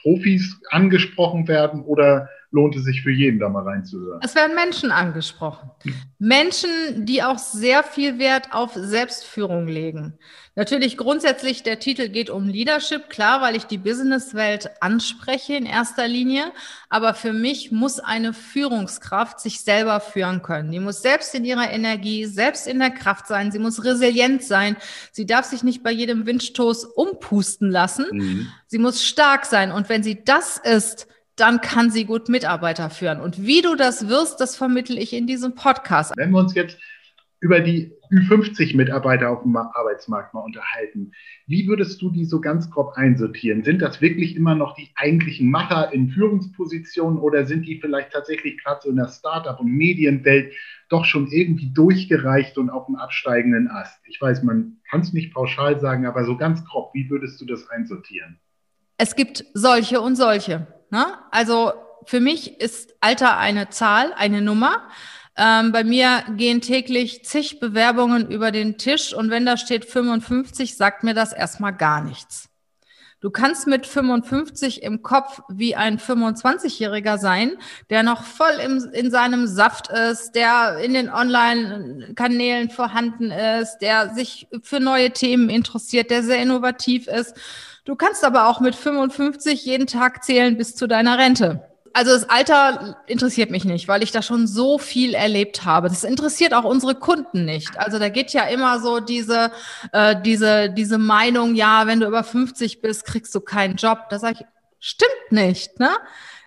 Profis 0.02 0.60
angesprochen 0.70 1.48
werden 1.48 1.84
oder 1.84 2.30
lohnt 2.52 2.76
es 2.76 2.84
sich 2.84 3.02
für 3.02 3.12
jeden 3.12 3.40
da 3.40 3.50
mal 3.50 3.64
reinzuhören? 3.64 4.20
Es 4.24 4.34
werden 4.36 4.56
Menschen 4.56 4.92
angesprochen. 4.92 5.70
Menschen, 6.18 7.06
die 7.06 7.22
auch 7.22 7.38
sehr 7.38 7.84
viel 7.84 8.18
Wert 8.18 8.54
auf 8.54 8.74
Selbstführung 8.74 9.68
legen. 9.68 10.18
Natürlich 10.56 10.98
grundsätzlich, 10.98 11.64
der 11.64 11.80
Titel 11.80 12.10
geht 12.10 12.30
um 12.30 12.48
Leadership, 12.48 13.10
klar, 13.10 13.42
weil 13.42 13.56
ich 13.56 13.66
die 13.66 13.78
Businesswelt 13.78 14.70
anspreche 14.82 15.54
in 15.54 15.66
erster 15.66 16.08
Linie. 16.08 16.52
Aber 16.90 17.14
für 17.14 17.34
mich 17.34 17.72
muss 17.72 18.00
eine 18.00 18.34
Führungskraft 18.34 19.40
sich 19.40 19.62
selber 19.62 20.00
führen 20.00 20.42
können. 20.42 20.72
Die 20.72 20.80
muss 20.80 21.02
selbst 21.02 21.34
in 21.36 21.46
ihrer 21.46 21.72
Energie, 21.72 22.26
selbst 22.26 22.68
in 22.68 22.80
der 22.80 22.92
Kraft 22.92 23.28
sein. 23.28 23.52
Sie 23.52 23.60
muss 23.60 23.86
resilient 23.86 24.44
sein. 24.44 24.76
Sie 25.12 25.26
darf 25.26 25.46
sich 25.46 25.64
nicht 25.64 25.84
bei 25.84 25.92
jedem 25.92 26.26
Windstoß 26.26 26.86
umpusten 26.86 27.70
lassen. 27.70 28.08
Mhm. 28.12 28.48
Sie 28.66 28.80
muss 28.80 29.06
stark 29.06 29.46
sein. 29.46 29.72
Und 29.72 29.88
wenn 29.88 30.04
sie 30.04 30.24
das 30.26 30.58
ist, 30.58 31.08
dann 31.40 31.62
kann 31.62 31.92
sie 31.92 32.06
gut 32.06 32.30
Mitarbeiter 32.30 32.90
führen. 32.90 33.20
Und 33.20 33.46
wie 33.46 33.62
du 33.62 33.76
das 33.76 34.08
wirst, 34.08 34.40
das 34.40 34.56
vermittle 34.56 35.00
ich 35.00 35.14
in 35.14 35.28
diesem 35.28 35.56
Podcast. 35.56 36.14
Wenn 36.16 36.32
wir 36.32 36.40
uns 36.40 36.54
jetzt 36.56 36.78
über 37.42 37.62
die 37.62 37.94
Ü50-Mitarbeiter 38.12 39.30
auf 39.30 39.44
dem 39.44 39.56
Arbeitsmarkt 39.56 40.34
mal 40.34 40.42
unterhalten. 40.42 41.12
Wie 41.48 41.68
würdest 41.68 42.02
du 42.02 42.10
die 42.10 42.26
so 42.26 42.42
ganz 42.42 42.70
grob 42.70 42.94
einsortieren? 42.96 43.64
Sind 43.64 43.82
das 43.82 44.02
wirklich 44.02 44.36
immer 44.36 44.56
noch 44.56 44.76
die 44.76 44.90
eigentlichen 44.96 45.50
Macher 45.50 45.94
in 45.94 46.10
Führungspositionen 46.10 47.20
oder 47.20 47.46
sind 47.46 47.66
die 47.66 47.80
vielleicht 47.80 48.12
tatsächlich 48.12 48.62
gerade 48.62 48.82
so 48.84 48.90
in 48.90 48.98
der 48.98 49.08
Startup- 49.08 49.60
und 49.60 49.72
Medienwelt 49.72 50.54
doch 50.90 51.06
schon 51.06 51.28
irgendwie 51.28 51.72
durchgereicht 51.72 52.58
und 52.58 52.70
auf 52.70 52.88
dem 52.88 52.96
absteigenden 52.96 53.70
Ast? 53.70 54.02
Ich 54.08 54.20
weiß, 54.20 54.44
man 54.44 54.78
kann 54.90 55.02
es 55.02 55.14
nicht 55.14 55.34
pauschal 55.34 55.80
sagen, 55.80 56.06
aber 56.06 56.26
so 56.26 56.36
ganz 56.36 56.66
grob, 56.66 56.94
wie 56.94 57.10
würdest 57.10 57.40
du 57.40 57.46
das 57.46 57.70
einsortieren? 57.70 58.40
Es 58.98 59.16
gibt 59.16 59.46
solche 59.54 60.02
und 60.02 60.16
solche. 60.16 60.68
Ne? 60.90 61.06
Also 61.32 61.74
für 62.06 62.20
mich 62.20 62.60
ist 62.60 62.96
Alter 63.02 63.38
eine 63.38 63.70
Zahl, 63.70 64.14
eine 64.14 64.42
Nummer. 64.42 64.90
Ähm, 65.38 65.72
bei 65.72 65.84
mir 65.84 66.24
gehen 66.36 66.62
täglich 66.62 67.24
zig 67.24 67.60
Bewerbungen 67.60 68.30
über 68.30 68.52
den 68.52 68.78
Tisch 68.78 69.14
und 69.14 69.30
wenn 69.30 69.46
da 69.46 69.58
steht 69.58 69.86
55, 69.86 70.76
sagt 70.76 71.04
mir 71.04 71.14
das 71.14 71.32
erstmal 71.32 71.74
gar 71.74 72.02
nichts. 72.02 72.49
Du 73.22 73.30
kannst 73.32 73.68
mit 73.68 73.86
55 73.86 74.82
im 74.82 75.02
Kopf 75.02 75.42
wie 75.50 75.76
ein 75.76 76.00
25-Jähriger 76.00 77.18
sein, 77.18 77.58
der 77.90 78.02
noch 78.04 78.24
voll 78.24 78.54
im, 78.64 78.90
in 78.94 79.12
seinem 79.12 79.46
Saft 79.46 79.90
ist, 79.90 80.36
der 80.36 80.78
in 80.78 80.94
den 80.94 81.10
Online-Kanälen 81.10 82.70
vorhanden 82.70 83.32
ist, 83.32 83.80
der 83.80 84.14
sich 84.14 84.48
für 84.64 84.80
neue 84.80 85.12
Themen 85.12 85.50
interessiert, 85.50 86.12
der 86.12 86.24
sehr 86.24 86.42
innovativ 86.42 87.08
ist. 87.08 87.36
Du 87.84 87.98
kannst 87.98 88.24
aber 88.24 88.48
auch 88.48 88.62
mit 88.62 88.76
55 88.76 89.66
jeden 89.66 89.88
Tag 89.88 90.24
zählen 90.24 90.56
bis 90.56 90.76
zu 90.76 90.88
deiner 90.88 91.18
Rente. 91.18 91.62
Also 91.94 92.12
das 92.12 92.30
Alter 92.30 92.98
interessiert 93.08 93.52
mich 93.52 93.66
nicht, 93.66 93.88
weil 93.88 94.04
ich 94.04 94.12
da 94.12 94.22
schon 94.22 94.48
so 94.48 94.78
viel 94.78 95.14
erlebt 95.14 95.66
habe. 95.66 95.90
Das 95.90 96.04
interessiert 96.04 96.54
auch 96.54 96.64
unsere 96.64 96.96
Kunden 96.96 97.46
nicht. 97.46 97.78
Also 97.80 98.00
da 98.00 98.10
geht 98.10 98.32
ja 98.32 98.44
immer 98.44 98.80
so 98.80 99.00
diese, 99.00 99.52
äh, 99.92 100.16
diese, 100.22 100.70
diese 100.70 100.98
Meinung, 100.98 101.56
ja, 101.56 101.88
wenn 101.88 102.00
du 102.00 102.08
über 102.08 102.24
50 102.24 102.82
bist, 102.82 103.06
kriegst 103.06 103.34
du 103.34 103.40
keinen 103.40 103.76
Job. 103.76 104.10
Da 104.10 104.20
sage 104.20 104.40
ich, 104.40 104.46
stimmt 104.80 105.32
nicht, 105.32 105.80
ne? 105.80 105.90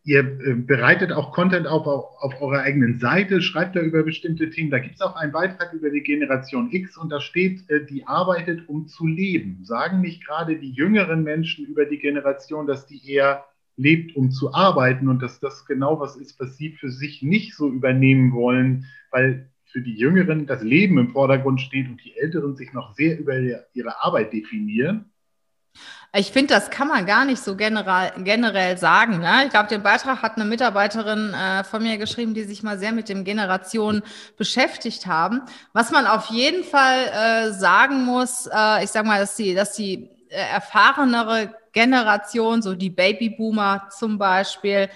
Ihr 0.05 0.21
äh, 0.21 0.55
bereitet 0.55 1.13
auch 1.13 1.33
Content 1.33 1.69
auf, 1.69 1.87
auf, 1.87 2.17
auf 2.19 2.43
eurer 2.43 2.63
eigenen 2.63 2.99
Seite, 2.99 3.41
schreibt 3.41 3.77
da 3.77 3.81
über 3.81 4.03
bestimmte 4.03 4.51
Themen. 4.51 4.71
Da 4.71 4.81
gibt 4.81 4.97
es 4.97 5.01
auch 5.01 5.15
einen 5.15 5.31
Beitrag 5.31 5.73
über 5.73 5.91
die 5.91 6.03
Generation 6.03 6.73
X 6.73 6.97
und 6.97 7.11
da 7.11 7.21
steht, 7.21 7.71
äh, 7.71 7.85
die 7.85 8.05
arbeitet, 8.07 8.69
um 8.69 8.89
zu 8.89 9.07
leben. 9.07 9.61
Sagen 9.63 10.01
nicht 10.01 10.27
gerade 10.27 10.59
die 10.59 10.73
jüngeren 10.73 11.23
Menschen 11.23 11.67
über 11.67 11.85
die 11.85 11.99
Generation, 11.99 12.67
dass 12.67 12.87
die 12.87 13.01
eher 13.09 13.45
lebt, 13.77 14.17
um 14.17 14.31
zu 14.31 14.53
arbeiten 14.53 15.09
und 15.09 15.21
dass 15.21 15.41
das 15.41 15.67
genau 15.67 16.01
was 16.01 16.17
ist, 16.17 16.39
was 16.39 16.57
sie 16.57 16.71
für 16.71 16.91
sich 16.91 17.23
nicht 17.23 17.55
so 17.55 17.69
übernehmen 17.69 18.33
wollen, 18.33 18.87
weil 19.11 19.51
für 19.65 19.81
die 19.81 19.95
Jüngeren 19.95 20.47
das 20.47 20.63
Leben 20.63 20.99
im 20.99 21.11
Vordergrund 21.11 21.61
steht 21.61 21.89
und 21.89 22.03
die 22.05 22.17
Älteren 22.17 22.57
sich 22.57 22.73
noch 22.73 22.95
sehr 22.95 23.19
über 23.19 23.39
ihre 23.39 24.03
Arbeit 24.03 24.33
definieren. 24.33 25.13
Ich 26.15 26.31
finde, 26.31 26.53
das 26.53 26.69
kann 26.69 26.89
man 26.89 27.07
gar 27.07 27.25
nicht 27.25 27.43
so 27.43 27.57
generell, 27.57 28.13
generell 28.19 28.77
sagen. 28.77 29.21
Ne? 29.21 29.45
Ich 29.47 29.51
glaube, 29.51 29.69
den 29.69 29.83
Beitrag 29.83 30.21
hat 30.21 30.37
eine 30.37 30.45
Mitarbeiterin 30.45 31.33
äh, 31.33 31.65
von 31.65 31.83
mir 31.83 31.97
geschrieben, 31.97 32.35
die 32.35 32.43
sich 32.43 32.63
mal 32.63 32.79
sehr 32.79 32.93
mit 32.93 33.09
dem 33.09 33.25
Generationen 33.25 34.03
beschäftigt 34.37 35.07
haben. 35.07 35.41
Was 35.73 35.91
man 35.91 36.07
auf 36.07 36.27
jeden 36.27 36.65
Fall 36.65 37.07
äh, 37.07 37.53
sagen 37.53 38.05
muss, 38.05 38.47
äh, 38.47 38.85
ich 38.85 38.91
sage 38.91 39.09
mal, 39.09 39.21
dass 39.21 39.37
die, 39.37 39.55
dass 39.55 39.73
die 39.73 40.11
äh, 40.29 40.53
erfahrenere 40.53 41.55
Generation, 41.73 42.63
so 42.63 42.75
die 42.75 42.91
Babyboomer 42.91 43.89
zum 43.97 44.19
Beispiel, 44.19 44.89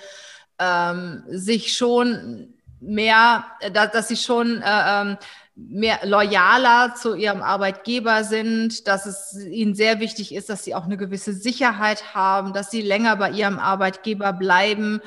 ähm, 0.59 1.25
sich 1.29 1.77
schon 1.77 2.55
mehr, 2.81 3.45
dass, 3.73 3.93
dass 3.93 4.09
sie 4.09 4.17
schon 4.17 4.63
äh, 4.63 5.03
ähm, 5.03 5.19
mehr 5.57 6.01
loyaler 6.05 6.95
zu 6.95 7.15
ihrem 7.15 7.43
Arbeitgeber 7.43 8.25
sind, 8.25 8.87
dass 8.87 9.07
es 9.07 9.39
ihnen 9.43 9.75
sehr 9.75 10.01
wichtig 10.01 10.35
ist, 10.35 10.51
dass 10.51 10.65
sie 10.65 10.75
auch 10.75 10.85
eine 10.85 10.99
gewisse 10.99 11.33
Sicherheit 11.33 12.15
haben, 12.15 12.53
dass 12.53 12.71
sie 12.71 12.83
länger 12.83 13.17
bei 13.17 13.31
ihrem 13.31 13.59
Arbeitgeber 13.59 14.35
bleiben 14.35 15.01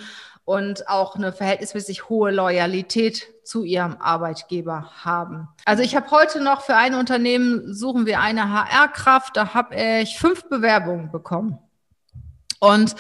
und 0.50 0.90
auch 0.90 1.16
eine 1.16 1.32
verhältnismäßig 1.32 2.10
hohe 2.10 2.32
Loyalität 2.32 3.28
zu 3.44 3.64
ihrem 3.64 3.98
Arbeitgeber 3.98 4.90
haben. 5.06 5.48
Also 5.64 5.84
ich 5.84 5.96
habe 5.96 6.10
heute 6.10 6.42
noch 6.42 6.62
für 6.62 6.76
ein 6.76 6.96
Unternehmen, 6.96 7.72
suchen 7.72 8.08
wir 8.08 8.20
eine 8.20 8.50
HR-Kraft, 8.50 9.38
da 9.38 9.54
habe 9.54 9.76
ich 9.76 10.18
fünf 10.18 10.50
Bewerbungen 10.50 11.12
bekommen. 11.12 11.60
Und 12.60 12.96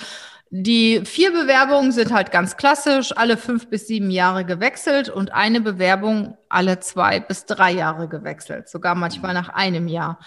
die 0.51 1.01
vier 1.05 1.31
Bewerbungen 1.31 1.91
sind 1.91 2.13
halt 2.13 2.31
ganz 2.31 2.55
klassisch, 2.55 3.17
alle 3.17 3.35
fünf 3.35 3.67
bis 3.67 3.87
sieben 3.87 4.11
Jahre 4.11 4.45
gewechselt 4.45 5.09
und 5.09 5.33
eine 5.33 5.59
Bewerbung 5.59 6.37
alle 6.49 6.79
zwei 6.81 7.19
bis 7.19 7.47
drei 7.47 7.71
Jahre 7.71 8.07
gewechselt, 8.07 8.69
sogar 8.69 8.93
manchmal 8.93 9.33
nach 9.33 9.49
einem 9.49 9.87
Jahr. 9.87 10.19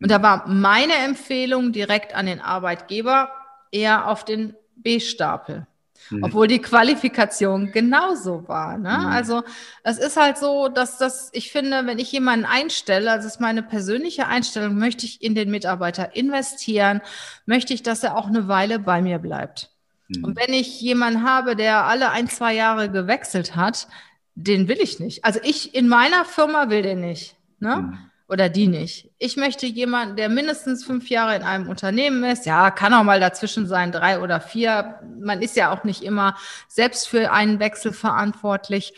Und 0.00 0.10
da 0.10 0.22
war 0.22 0.48
meine 0.48 0.94
Empfehlung 0.94 1.72
direkt 1.72 2.14
an 2.14 2.24
den 2.24 2.40
Arbeitgeber, 2.40 3.28
eher 3.70 4.08
auf 4.08 4.24
den 4.24 4.56
B-Stapel. 4.76 5.66
Mhm. 6.10 6.24
Obwohl 6.24 6.46
die 6.46 6.60
Qualifikation 6.60 7.72
genauso 7.72 8.48
war. 8.48 8.78
Ne? 8.78 8.96
Mhm. 8.98 9.06
Also 9.06 9.42
es 9.82 9.98
ist 9.98 10.16
halt 10.16 10.38
so, 10.38 10.68
dass 10.68 10.98
das, 10.98 11.30
ich 11.32 11.52
finde, 11.52 11.86
wenn 11.86 11.98
ich 11.98 12.10
jemanden 12.12 12.46
einstelle, 12.46 13.10
also 13.10 13.26
es 13.26 13.34
ist 13.34 13.40
meine 13.40 13.62
persönliche 13.62 14.26
Einstellung, 14.26 14.76
möchte 14.76 15.06
ich 15.06 15.22
in 15.22 15.34
den 15.34 15.50
Mitarbeiter 15.50 16.16
investieren, 16.16 17.00
möchte 17.46 17.74
ich, 17.74 17.82
dass 17.82 18.02
er 18.02 18.16
auch 18.16 18.26
eine 18.26 18.48
Weile 18.48 18.78
bei 18.78 19.02
mir 19.02 19.18
bleibt. 19.18 19.70
Mhm. 20.08 20.24
Und 20.24 20.36
wenn 20.36 20.52
ich 20.52 20.80
jemanden 20.80 21.24
habe, 21.24 21.56
der 21.56 21.84
alle 21.84 22.10
ein, 22.10 22.28
zwei 22.28 22.54
Jahre 22.54 22.90
gewechselt 22.90 23.56
hat, 23.56 23.86
den 24.34 24.68
will 24.68 24.78
ich 24.80 25.00
nicht. 25.00 25.24
Also 25.24 25.40
ich 25.42 25.74
in 25.74 25.88
meiner 25.88 26.24
Firma 26.24 26.70
will 26.70 26.82
den 26.82 27.00
nicht. 27.00 27.36
Ne? 27.58 27.98
Oder 28.30 28.48
die 28.48 28.68
nicht. 28.68 29.10
Ich 29.18 29.36
möchte 29.36 29.66
jemanden, 29.66 30.14
der 30.14 30.28
mindestens 30.28 30.84
fünf 30.84 31.10
Jahre 31.10 31.34
in 31.34 31.42
einem 31.42 31.68
Unternehmen 31.68 32.22
ist. 32.22 32.46
Ja, 32.46 32.70
kann 32.70 32.94
auch 32.94 33.02
mal 33.02 33.18
dazwischen 33.18 33.66
sein, 33.66 33.90
drei 33.90 34.20
oder 34.20 34.40
vier. 34.40 35.00
Man 35.18 35.42
ist 35.42 35.56
ja 35.56 35.72
auch 35.72 35.82
nicht 35.82 36.04
immer 36.04 36.36
selbst 36.68 37.08
für 37.08 37.32
einen 37.32 37.58
Wechsel 37.58 37.92
verantwortlich. 37.92 38.94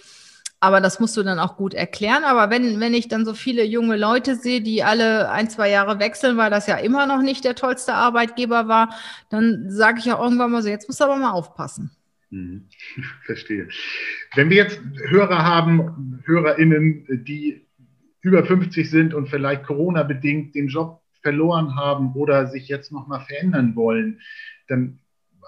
Aber 0.60 0.82
das 0.82 1.00
musst 1.00 1.16
du 1.16 1.22
dann 1.22 1.38
auch 1.38 1.56
gut 1.56 1.72
erklären. 1.72 2.24
Aber 2.24 2.50
wenn, 2.50 2.78
wenn 2.78 2.92
ich 2.92 3.08
dann 3.08 3.24
so 3.24 3.32
viele 3.32 3.64
junge 3.64 3.96
Leute 3.96 4.36
sehe, 4.36 4.60
die 4.60 4.84
alle 4.84 5.30
ein, 5.30 5.48
zwei 5.48 5.70
Jahre 5.70 5.98
wechseln, 5.98 6.36
weil 6.36 6.50
das 6.50 6.66
ja 6.66 6.76
immer 6.76 7.06
noch 7.06 7.22
nicht 7.22 7.42
der 7.44 7.54
tollste 7.54 7.94
Arbeitgeber 7.94 8.68
war, 8.68 8.94
dann 9.30 9.70
sage 9.70 9.98
ich 10.00 10.04
ja 10.04 10.22
irgendwann 10.22 10.50
mal 10.50 10.62
so, 10.62 10.68
jetzt 10.68 10.88
musst 10.88 11.00
du 11.00 11.04
aber 11.04 11.16
mal 11.16 11.30
aufpassen. 11.30 11.90
Mhm. 12.28 12.68
Verstehe. 13.24 13.66
Wenn 14.34 14.50
wir 14.50 14.58
jetzt 14.58 14.78
Hörer 15.08 15.42
haben, 15.42 16.22
HörerInnen, 16.26 17.24
die 17.24 17.66
über 18.22 18.44
50 18.44 18.88
sind 18.88 19.14
und 19.14 19.28
vielleicht 19.28 19.64
Corona-bedingt 19.64 20.54
den 20.54 20.68
Job 20.68 21.02
verloren 21.22 21.76
haben 21.76 22.12
oder 22.14 22.46
sich 22.46 22.68
jetzt 22.68 22.92
nochmal 22.92 23.20
verändern 23.20 23.76
wollen, 23.76 24.20
dann 24.68 24.98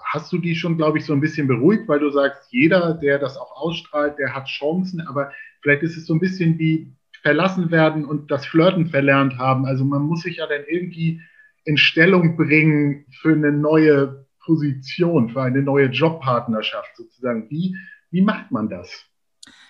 hast 0.05 0.31
du 0.31 0.37
die 0.37 0.55
schon, 0.55 0.77
glaube 0.77 0.97
ich, 0.97 1.05
so 1.05 1.13
ein 1.13 1.21
bisschen 1.21 1.47
beruhigt, 1.47 1.87
weil 1.87 1.99
du 1.99 2.11
sagst, 2.11 2.51
jeder, 2.51 2.93
der 2.93 3.17
das 3.19 3.37
auch 3.37 3.55
ausstrahlt, 3.55 4.19
der 4.19 4.35
hat 4.35 4.47
Chancen, 4.47 5.01
aber 5.01 5.31
vielleicht 5.61 5.83
ist 5.83 5.97
es 5.97 6.05
so 6.05 6.13
ein 6.13 6.19
bisschen 6.19 6.59
wie 6.59 6.93
verlassen 7.21 7.71
werden 7.71 8.05
und 8.05 8.29
das 8.29 8.45
Flirten 8.45 8.87
verlernt 8.87 9.37
haben. 9.37 9.65
Also 9.65 9.83
man 9.83 10.03
muss 10.03 10.21
sich 10.21 10.37
ja 10.37 10.47
dann 10.47 10.63
irgendwie 10.67 11.21
in 11.63 11.77
Stellung 11.77 12.37
bringen 12.37 13.05
für 13.09 13.33
eine 13.33 13.51
neue 13.51 14.27
Position, 14.45 15.29
für 15.29 15.41
eine 15.41 15.63
neue 15.63 15.87
Jobpartnerschaft 15.87 16.95
sozusagen. 16.95 17.49
Wie, 17.49 17.75
wie 18.11 18.21
macht 18.21 18.51
man 18.51 18.69
das? 18.69 19.09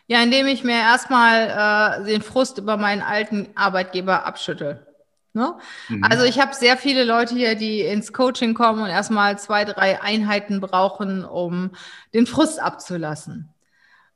Ja, 0.07 0.21
indem 0.21 0.47
ich 0.47 0.63
mir 0.63 0.77
erstmal 0.77 2.01
äh, 2.01 2.05
den 2.05 2.21
Frust 2.21 2.59
über 2.59 2.77
meinen 2.77 3.01
alten 3.01 3.49
Arbeitgeber 3.55 4.25
abschüttel. 4.25 4.85
Ne? 5.33 5.55
Mhm. 5.89 6.03
Also 6.03 6.23
ich 6.23 6.39
habe 6.39 6.53
sehr 6.53 6.77
viele 6.77 7.03
Leute 7.03 7.35
hier, 7.35 7.55
die 7.55 7.81
ins 7.81 8.13
Coaching 8.13 8.53
kommen 8.53 8.81
und 8.81 8.89
erstmal 8.89 9.37
zwei, 9.37 9.65
drei 9.65 10.01
Einheiten 10.01 10.61
brauchen, 10.61 11.25
um 11.25 11.71
den 12.13 12.25
Frust 12.25 12.61
abzulassen. 12.61 13.49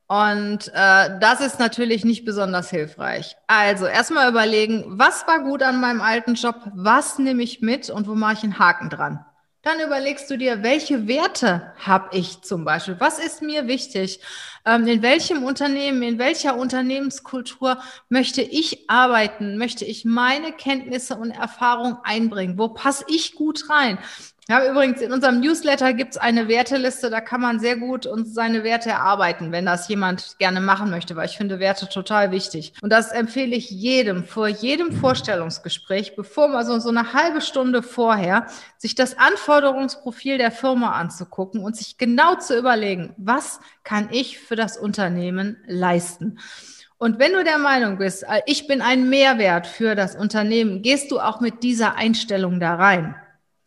Und 0.08 0.70
äh, 0.74 1.20
das 1.20 1.42
ist 1.42 1.60
natürlich 1.60 2.04
nicht 2.04 2.26
besonders 2.26 2.70
hilfreich. 2.70 3.36
Also 3.48 3.86
erstmal 3.86 4.30
überlegen, 4.30 4.86
was 4.88 5.28
war 5.28 5.44
gut 5.44 5.62
an 5.62 5.80
meinem 5.82 6.02
alten 6.02 6.34
Job, 6.34 6.56
was 6.74 7.20
nehme 7.20 7.44
ich 7.44 7.62
mit 7.62 7.90
und 7.90 8.08
wo 8.08 8.16
mache 8.16 8.34
ich 8.34 8.44
einen 8.44 8.58
Haken 8.58 8.90
dran. 8.90 9.26
Dann 9.70 9.82
überlegst 9.82 10.28
du 10.32 10.36
dir, 10.36 10.64
welche 10.64 11.08
Werte 11.08 11.74
habe 11.78 12.18
ich 12.18 12.42
zum 12.42 12.66
Beispiel? 12.66 12.96
Was 12.98 13.20
ist 13.20 13.44
mir 13.44 13.68
wichtig? 13.68 14.20
Ähm, 14.66 14.88
in 14.88 15.04
welchem 15.04 15.44
Unternehmen, 15.44 16.02
in 16.02 16.18
welcher 16.18 16.58
Unternehmenskultur 16.58 17.78
möchte 18.10 18.42
ich 18.42 18.90
arbeiten? 18.90 19.60
Möchte 19.60 19.86
ich 19.86 20.06
meine 20.06 20.54
Kenntnisse 20.54 21.18
und 21.18 21.30
Erfahrung 21.30 22.00
einbringen? 22.04 22.58
Wo 22.58 22.70
passe 22.70 23.06
ich 23.10 23.36
gut 23.36 23.70
rein? 23.70 24.00
Ja, 24.50 24.68
übrigens, 24.68 25.00
in 25.00 25.12
unserem 25.12 25.42
Newsletter 25.42 25.94
gibt 25.94 26.14
es 26.14 26.18
eine 26.18 26.48
Werteliste, 26.48 27.12
da 27.12 27.22
kann 27.22 27.40
man 27.40 27.60
sehr 27.60 27.78
gut 27.78 28.08
uns 28.08 28.34
seine 28.34 28.64
Werte 28.64 28.90
erarbeiten, 28.90 29.52
wenn 29.52 29.68
das 29.68 29.88
jemand 29.90 30.40
gerne 30.40 30.60
machen 30.60 30.90
möchte, 30.90 31.16
weil 31.16 31.28
ich 31.28 31.38
finde 31.38 31.60
Werte 31.60 31.88
total 31.88 32.32
wichtig. 32.32 32.74
Und 32.82 32.92
das 32.92 33.12
empfehle 33.12 33.56
ich 33.56 33.70
jedem, 33.70 34.24
vor 34.24 34.48
jedem 34.48 34.92
Vorstellungsgespräch, 34.92 36.16
bevor 36.16 36.48
man 36.48 36.66
so, 36.66 36.80
so 36.80 36.90
eine 36.90 37.14
halbe 37.14 37.42
Stunde 37.42 37.84
vorher, 37.84 38.48
sich 38.80 38.96
das 38.96 39.20
Anforderungsprofil 39.20 40.40
der 40.40 40.50
Firma 40.50 40.94
anzugucken 40.94 41.64
und 41.64 41.78
sich 41.78 42.00
genau 42.00 42.34
zu 42.34 42.58
überlegen, 42.58 43.14
was 43.18 43.60
kann 43.84 44.10
ich 44.12 44.40
für 44.40 44.56
das 44.56 44.78
Unternehmen 44.78 45.58
leisten. 45.68 46.40
Und 46.98 47.20
wenn 47.20 47.34
du 47.34 47.44
der 47.44 47.60
Meinung 47.60 48.00
bist, 48.00 48.24
äh, 48.24 48.42
ich 48.48 48.66
bin 48.66 48.82
ein 48.82 49.12
Mehrwert 49.12 49.68
für 49.68 49.94
das 49.94 50.16
Unternehmen, 50.16 50.82
gehst 50.82 51.12
du 51.12 51.20
auch 51.20 51.40
mit 51.40 51.62
dieser 51.62 51.98
Einstellung 51.98 52.60
da 52.60 52.74
rein. 52.74 53.14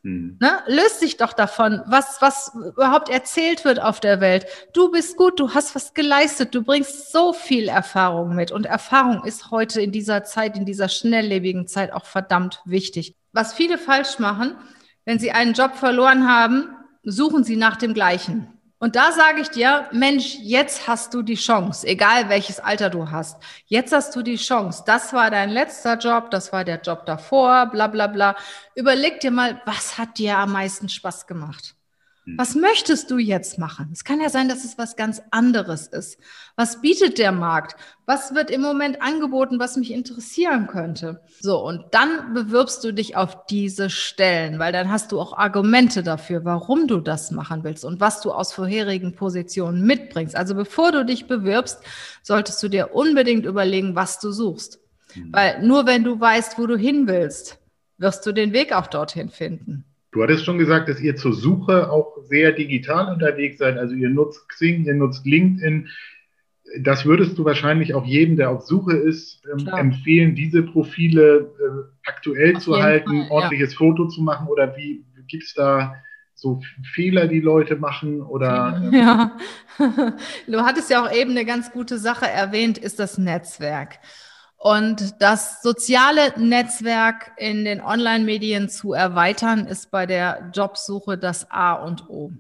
Hm. 0.05 0.37
Ne? 0.41 0.62
Löst 0.67 1.01
dich 1.01 1.17
doch 1.17 1.33
davon, 1.33 1.83
was, 1.87 2.21
was 2.21 2.53
überhaupt 2.55 3.09
erzählt 3.09 3.65
wird 3.65 3.81
auf 3.81 4.01
der 4.01 4.21
Welt. 4.21 4.47
Du 4.73 4.91
bist 4.91 5.17
gut, 5.17 5.38
du 5.38 5.55
hast 5.55 5.75
was 5.75 5.95
geleistet, 5.95 6.55
du 6.55 6.62
bringst 6.62 7.12
so 7.12 7.33
viel 7.33 7.69
Erfahrung 7.69 8.35
mit. 8.35 8.51
Und 8.51 8.67
Erfahrung 8.67 9.25
ist 9.25 9.51
heute 9.51 9.81
in 9.81 9.93
dieser 9.93 10.25
Zeit, 10.25 10.57
in 10.57 10.67
dieser 10.67 10.88
schnelllebigen 10.88 11.69
Zeit 11.69 11.93
auch 11.93 12.05
verdammt 12.05 12.61
wichtig. 12.65 13.15
Was 13.33 13.55
viele 13.55 13.79
falsch 13.79 14.19
machen, 14.19 14.57
wenn 15.05 15.19
sie 15.19 15.31
einen 15.31 15.55
Job 15.55 15.77
verloren 15.77 16.29
haben, 16.29 16.69
suchen 17.05 17.45
sie 17.45 17.57
nach 17.57 17.77
dem 17.77 17.95
gleichen. 17.95 18.49
Und 18.83 18.97
da 18.97 19.12
sage 19.12 19.42
ich 19.42 19.49
dir, 19.49 19.88
Mensch, 19.92 20.38
jetzt 20.40 20.88
hast 20.88 21.14
du 21.14 21.23
die 21.23 21.37
Chance, 21.37 21.87
egal 21.87 22.29
welches 22.29 22.59
Alter 22.59 22.90
du 22.90 23.12
hast. 23.12 23.40
Jetzt 23.66 23.92
hast 23.92 24.16
du 24.16 24.23
die 24.23 24.35
Chance. 24.35 24.83
Das 24.85 25.12
war 25.12 25.31
dein 25.31 25.51
letzter 25.51 25.97
Job, 25.99 26.33
das 26.33 26.53
war 26.53 26.64
der 26.64 26.81
Job 26.81 27.07
davor, 27.07 27.66
bla 27.66 27.87
bla 27.87 28.09
bla. 28.09 28.35
Überleg 28.75 29.21
dir 29.21 29.31
mal, 29.31 29.62
was 29.66 29.99
hat 29.99 30.18
dir 30.18 30.37
am 30.37 30.51
meisten 30.51 30.88
Spaß 30.88 31.29
gemacht? 31.29 31.77
Hm. 32.24 32.38
Was 32.38 32.54
möchtest 32.54 33.11
du 33.11 33.18
jetzt 33.18 33.58
machen? 33.58 33.90
Es 33.92 34.04
kann 34.04 34.20
ja 34.20 34.28
sein, 34.28 34.48
dass 34.48 34.64
es 34.64 34.78
was 34.78 34.94
ganz 34.94 35.22
anderes 35.30 35.88
ist. 35.88 36.18
Was 36.54 36.80
bietet 36.80 37.18
der 37.18 37.32
Markt? 37.32 37.76
Was 38.06 38.35
wird 38.35 38.50
im 38.50 38.61
Moment 38.61 39.02
angeboten, 39.02 39.58
was 39.58 39.76
mich 39.76 39.90
interessieren 39.90 40.68
könnte? 40.68 41.22
So, 41.40 41.64
und 41.64 41.85
dann 41.90 42.32
bewirbst 42.32 42.85
du 42.85 42.92
dich 42.92 43.16
auf 43.16 43.46
diese 43.46 43.90
Stellen, 43.90 44.58
weil 44.58 44.72
dann 44.72 44.90
hast 44.90 45.11
du 45.11 45.20
auch 45.20 45.37
Argumente 45.37 46.02
dafür, 46.02 46.44
warum 46.44 46.87
du 46.87 47.00
das 47.00 47.32
machen 47.32 47.64
willst 47.64 47.85
und 47.85 48.00
was 48.00 48.20
du 48.20 48.32
aus 48.32 48.52
vorherigen 48.52 49.14
Positionen 49.16 49.85
mitbringst. 49.85 50.37
Also 50.37 50.54
bevor 50.54 50.92
du 50.92 51.04
dich 51.04 51.26
bewirbst, 51.26 51.80
solltest 52.22 52.62
du 52.62 52.68
dir 52.68 52.94
unbedingt 52.94 53.46
überlegen, 53.46 53.96
was 53.96 54.20
du 54.20 54.30
suchst. 54.30 54.78
Mhm. 55.14 55.32
Weil 55.32 55.62
nur 55.62 55.87
wenn 55.87 56.04
du 56.04 56.20
weißt, 56.20 56.58
wo 56.58 56.66
du 56.66 56.76
hin 56.76 57.08
willst, 57.08 57.58
wirst 57.98 58.24
du 58.26 58.32
den 58.32 58.52
Weg 58.52 58.72
auch 58.72 58.87
dorthin 58.87 59.28
finden. 59.28 59.85
Du 60.12 60.22
hattest 60.22 60.44
schon 60.44 60.59
gesagt, 60.59 60.90
dass 60.90 61.01
ihr 61.01 61.16
zur 61.16 61.33
Suche 61.33 61.90
auch 61.90 62.18
sehr 62.25 62.53
digital 62.53 63.12
unterwegs 63.12 63.59
seid. 63.59 63.79
Also 63.79 63.94
ihr 63.94 64.11
nutzt 64.11 64.46
Xing, 64.51 64.85
ihr 64.85 64.94
nutzt 64.94 65.25
LinkedIn. 65.25 65.88
Das 66.81 67.07
würdest 67.07 67.38
du 67.38 67.44
wahrscheinlich 67.46 67.94
auch 67.94 68.05
jedem, 68.05 68.37
der 68.37 68.51
auf 68.51 68.62
Suche 68.62 68.94
ist, 68.94 69.42
ähm, 69.51 69.66
empfehlen, 69.68 70.35
diese 70.35 70.62
Profile 70.62 71.51
äh, 71.59 72.09
aktuell 72.09 72.57
auf 72.57 72.62
zu 72.62 72.81
halten, 72.81 73.22
Fall, 73.22 73.31
ordentliches 73.31 73.72
ja. 73.72 73.79
Foto 73.79 74.07
zu 74.07 74.22
machen 74.22 74.48
oder 74.48 74.77
wie 74.77 75.05
gibt 75.29 75.44
es 75.44 75.55
da 75.55 75.94
so 76.35 76.61
Fehler, 76.92 77.27
die 77.27 77.40
Leute 77.40 77.77
machen 77.77 78.20
oder? 78.20 78.83
Ähm 78.85 78.92
ja, 78.92 79.38
du 80.46 80.61
hattest 80.61 80.90
ja 80.90 81.03
auch 81.03 81.12
eben 81.12 81.31
eine 81.31 81.46
ganz 81.46 81.72
gute 81.72 81.98
Sache 81.98 82.27
erwähnt, 82.27 82.77
ist 82.77 82.98
das 82.98 83.16
Netzwerk. 83.16 83.98
Und 84.62 85.20
das 85.20 85.61
soziale 85.61 86.38
Netzwerk 86.38 87.33
in 87.37 87.64
den 87.64 87.81
Online-Medien 87.81 88.68
zu 88.68 88.92
erweitern, 88.92 89.66
ist 89.66 89.90
bei 89.90 90.07
der 90.07 90.53
Jobsuche 90.55 91.18
das 91.18 91.51
A 91.51 91.72
und 91.72 92.09
O. 92.09 92.31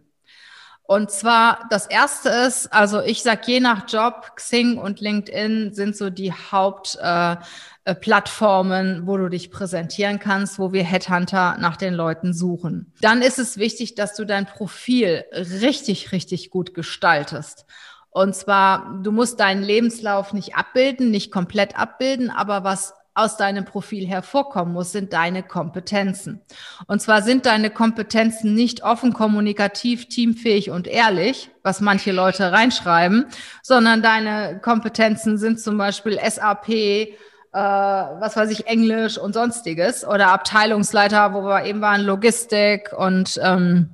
Und 0.84 1.10
zwar 1.10 1.66
das 1.70 1.86
erste 1.86 2.28
ist, 2.28 2.72
also 2.72 3.00
ich 3.00 3.24
sag 3.24 3.48
je 3.48 3.58
nach 3.58 3.88
Job, 3.88 4.36
Xing 4.36 4.78
und 4.78 5.00
LinkedIn 5.00 5.74
sind 5.74 5.96
so 5.96 6.10
die 6.10 6.32
Hauptplattformen, 6.32 9.02
äh, 9.02 9.04
wo 9.04 9.16
du 9.16 9.28
dich 9.28 9.50
präsentieren 9.50 10.20
kannst, 10.20 10.60
wo 10.60 10.72
wir 10.72 10.84
Headhunter 10.84 11.56
nach 11.58 11.76
den 11.76 11.94
Leuten 11.94 12.32
suchen. 12.32 12.92
Dann 13.00 13.20
ist 13.20 13.40
es 13.40 13.58
wichtig, 13.58 13.96
dass 13.96 14.14
du 14.14 14.24
dein 14.24 14.46
Profil 14.46 15.24
richtig, 15.32 16.12
richtig 16.12 16.50
gut 16.50 16.72
gestaltest. 16.72 17.66
Und 18.12 18.36
zwar, 18.36 19.00
du 19.02 19.10
musst 19.10 19.40
deinen 19.40 19.62
Lebenslauf 19.62 20.34
nicht 20.34 20.54
abbilden, 20.54 21.10
nicht 21.10 21.32
komplett 21.32 21.78
abbilden, 21.78 22.30
aber 22.30 22.62
was 22.62 22.94
aus 23.14 23.36
deinem 23.36 23.64
Profil 23.64 24.06
hervorkommen 24.06 24.72
muss, 24.72 24.92
sind 24.92 25.12
deine 25.12 25.42
Kompetenzen. 25.42 26.40
Und 26.86 27.00
zwar 27.00 27.22
sind 27.22 27.46
deine 27.46 27.70
Kompetenzen 27.70 28.54
nicht 28.54 28.84
offen, 28.84 29.12
kommunikativ, 29.12 30.08
teamfähig 30.08 30.70
und 30.70 30.86
ehrlich, 30.86 31.50
was 31.62 31.80
manche 31.80 32.12
Leute 32.12 32.52
reinschreiben, 32.52 33.26
sondern 33.62 34.02
deine 34.02 34.60
Kompetenzen 34.60 35.36
sind 35.36 35.60
zum 35.60 35.76
Beispiel 35.76 36.18
SAP, 36.18 36.68
äh, 36.68 37.08
was 37.52 38.36
weiß 38.36 38.50
ich, 38.50 38.66
Englisch 38.66 39.18
und 39.18 39.34
sonstiges 39.34 40.06
oder 40.06 40.28
Abteilungsleiter, 40.32 41.34
wo 41.34 41.42
wir 41.42 41.64
eben 41.64 41.82
waren, 41.82 42.02
Logistik 42.02 42.92
und 42.96 43.38
ähm, 43.42 43.90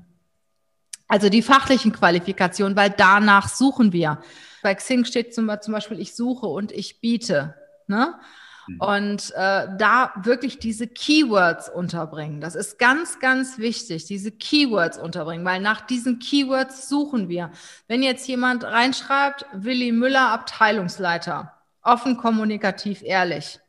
also 1.08 1.30
die 1.30 1.42
fachlichen 1.42 1.92
Qualifikationen, 1.92 2.76
weil 2.76 2.90
danach 2.90 3.48
suchen 3.48 3.92
wir. 3.92 4.22
Bei 4.62 4.74
Xing 4.74 5.04
steht 5.04 5.34
zum, 5.34 5.46
Beispiel, 5.46 5.98
ich 5.98 6.14
suche 6.14 6.46
und 6.46 6.70
ich 6.70 7.00
biete. 7.00 7.54
Ne? 7.86 8.14
Mhm. 8.66 8.80
Und 8.80 9.30
äh, 9.34 9.68
da 9.78 10.12
wirklich 10.22 10.58
diese 10.58 10.86
Keywords 10.86 11.70
unterbringen. 11.70 12.40
Das 12.40 12.54
ist 12.54 12.78
ganz, 12.78 13.18
ganz 13.20 13.58
wichtig, 13.58 14.04
diese 14.04 14.30
Keywords 14.30 14.98
unterbringen, 14.98 15.44
weil 15.44 15.60
nach 15.60 15.80
diesen 15.80 16.18
Keywords 16.18 16.88
suchen 16.88 17.28
wir. 17.28 17.50
Wenn 17.86 18.02
jetzt 18.02 18.28
jemand 18.28 18.64
reinschreibt, 18.64 19.46
Willi 19.52 19.92
Müller, 19.92 20.30
Abteilungsleiter, 20.30 21.54
offen, 21.82 22.18
kommunikativ, 22.18 23.02
ehrlich, 23.02 23.60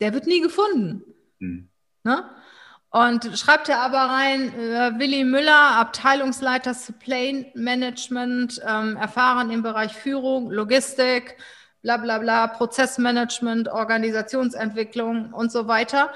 der 0.00 0.12
wird 0.12 0.26
nie 0.26 0.40
gefunden. 0.40 1.02
Mhm. 1.38 1.68
Ne? 2.02 2.24
Und 2.94 3.36
schreibt 3.36 3.68
er 3.68 3.80
aber 3.80 3.98
rein, 3.98 4.54
äh, 4.54 4.92
Willi 5.00 5.24
Müller, 5.24 5.78
Abteilungsleiter 5.78 6.74
Supply 6.74 7.44
Management, 7.56 8.60
ähm, 8.64 8.96
erfahren 8.96 9.50
im 9.50 9.64
Bereich 9.64 9.94
Führung, 9.94 10.48
Logistik, 10.52 11.36
bla 11.82 11.96
bla 11.96 12.18
bla, 12.18 12.46
Prozessmanagement, 12.46 13.66
Organisationsentwicklung 13.66 15.32
und 15.32 15.50
so 15.50 15.66
weiter. 15.66 16.12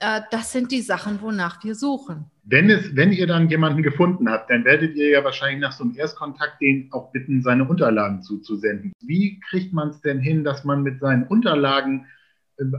Äh, 0.00 0.20
das 0.30 0.52
sind 0.52 0.70
die 0.70 0.82
Sachen, 0.82 1.22
wonach 1.22 1.64
wir 1.64 1.74
suchen. 1.74 2.26
Wenn, 2.44 2.68
es, 2.68 2.94
wenn 2.94 3.10
ihr 3.12 3.26
dann 3.26 3.48
jemanden 3.48 3.82
gefunden 3.82 4.28
habt, 4.28 4.50
dann 4.50 4.66
werdet 4.66 4.96
ihr 4.96 5.08
ja 5.08 5.24
wahrscheinlich 5.24 5.62
nach 5.62 5.72
so 5.72 5.84
einem 5.84 5.96
Erstkontakt 5.96 6.60
den 6.60 6.92
auch 6.92 7.10
bitten, 7.10 7.40
seine 7.40 7.66
Unterlagen 7.66 8.20
zuzusenden. 8.20 8.92
Wie 9.00 9.40
kriegt 9.48 9.72
man 9.72 9.88
es 9.88 10.02
denn 10.02 10.20
hin, 10.20 10.44
dass 10.44 10.62
man 10.62 10.82
mit 10.82 11.00
seinen 11.00 11.26
Unterlagen 11.26 12.06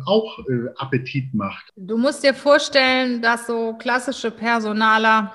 auch 0.05 0.39
äh, 0.47 0.69
Appetit 0.77 1.33
macht? 1.33 1.69
Du 1.75 1.97
musst 1.97 2.23
dir 2.23 2.33
vorstellen, 2.33 3.21
dass 3.21 3.47
so 3.47 3.73
klassische 3.73 4.31
Personaler 4.31 5.33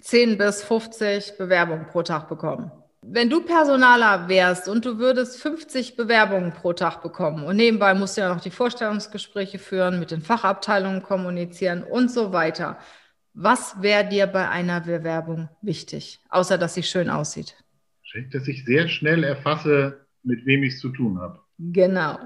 10 0.00 0.38
bis 0.38 0.62
50 0.62 1.38
Bewerbungen 1.38 1.86
pro 1.86 2.02
Tag 2.02 2.28
bekommen. 2.28 2.70
Wenn 3.06 3.28
du 3.28 3.42
Personaler 3.42 4.28
wärst 4.28 4.68
und 4.68 4.84
du 4.84 4.98
würdest 4.98 5.40
50 5.40 5.96
Bewerbungen 5.96 6.52
pro 6.52 6.72
Tag 6.72 7.02
bekommen 7.02 7.44
und 7.44 7.56
nebenbei 7.56 7.92
musst 7.94 8.16
du 8.16 8.22
ja 8.22 8.32
noch 8.32 8.40
die 8.40 8.50
Vorstellungsgespräche 8.50 9.58
führen, 9.58 9.98
mit 9.98 10.10
den 10.10 10.22
Fachabteilungen 10.22 11.02
kommunizieren 11.02 11.82
und 11.84 12.10
so 12.10 12.32
weiter, 12.32 12.78
was 13.34 13.82
wäre 13.82 14.08
dir 14.08 14.26
bei 14.26 14.48
einer 14.48 14.80
Bewerbung 14.80 15.50
wichtig, 15.60 16.20
außer 16.30 16.56
dass 16.56 16.74
sie 16.74 16.82
schön 16.82 17.10
aussieht? 17.10 17.56
Dass 18.32 18.46
ich 18.48 18.64
sehr 18.64 18.88
schnell 18.88 19.24
erfasse, 19.24 20.06
mit 20.22 20.46
wem 20.46 20.62
ich 20.62 20.74
es 20.74 20.80
zu 20.80 20.90
tun 20.90 21.18
habe. 21.20 21.43
Genau. 21.58 22.18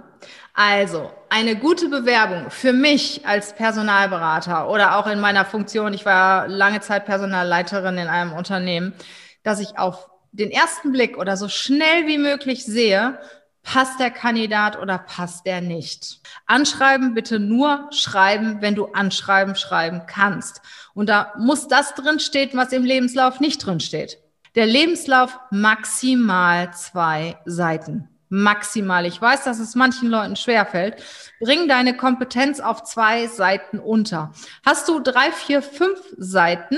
Also 0.55 1.11
eine 1.29 1.57
gute 1.57 1.89
Bewerbung 1.89 2.51
für 2.51 2.73
mich 2.73 3.27
als 3.27 3.55
Personalberater 3.55 4.71
oder 4.71 4.97
auch 4.97 5.07
in 5.07 5.21
meiner 5.21 5.45
Funktion, 5.45 5.93
ich 5.93 6.07
war 6.07 6.49
lange 6.49 6.81
Zeit 6.81 7.05
Personalleiterin 7.05 7.99
in 7.99 8.09
einem 8.09 8.33
Unternehmen, 8.33 8.95
dass 9.43 9.61
ich 9.61 9.79
auf 9.79 10.11
den 10.33 10.51
ersten 10.51 10.93
Blick 10.93 11.19
oder 11.19 11.37
so 11.37 11.49
schnell 11.49 12.07
wie 12.07 12.19
möglich 12.19 12.65
sehe, 12.65 13.19
passt 13.63 14.01
der 14.01 14.11
Kandidat 14.11 14.79
oder 14.79 14.99
passt 14.99 15.45
der 15.45 15.61
nicht. 15.61 16.21
Anschreiben 16.47 17.13
bitte 17.13 17.39
nur 17.39 17.89
schreiben, 17.91 18.63
wenn 18.63 18.75
du 18.75 18.87
anschreiben 18.87 19.57
schreiben 19.57 20.03
kannst. 20.07 20.63
Und 20.95 21.09
da 21.09 21.35
muss 21.39 21.69
das 21.69 21.95
drinstehen, 21.95 22.51
was 22.55 22.73
im 22.73 22.85
Lebenslauf 22.85 23.41
nicht 23.41 23.65
drinsteht. 23.65 24.19
Der 24.55 24.67
Lebenslauf 24.67 25.39
maximal 25.51 26.73
zwei 26.73 27.39
Seiten 27.45 28.09
maximal. 28.29 29.07
Ich 29.07 29.21
weiß, 29.21 29.45
dass 29.45 29.59
es 29.59 29.75
manchen 29.75 30.09
Leuten 30.09 30.37
schwerfällt. 30.37 31.03
Bring 31.41 31.69
deine 31.69 31.97
Kompetenz 31.97 32.61
auf 32.61 32.85
zwei 32.85 33.27
Seiten 33.27 33.79
unter. 33.79 34.33
Hast 34.65 34.89
du 34.89 35.01
drei, 35.01 35.33
vier, 35.33 35.63
fünf 35.63 36.01
Seiten, 36.17 36.77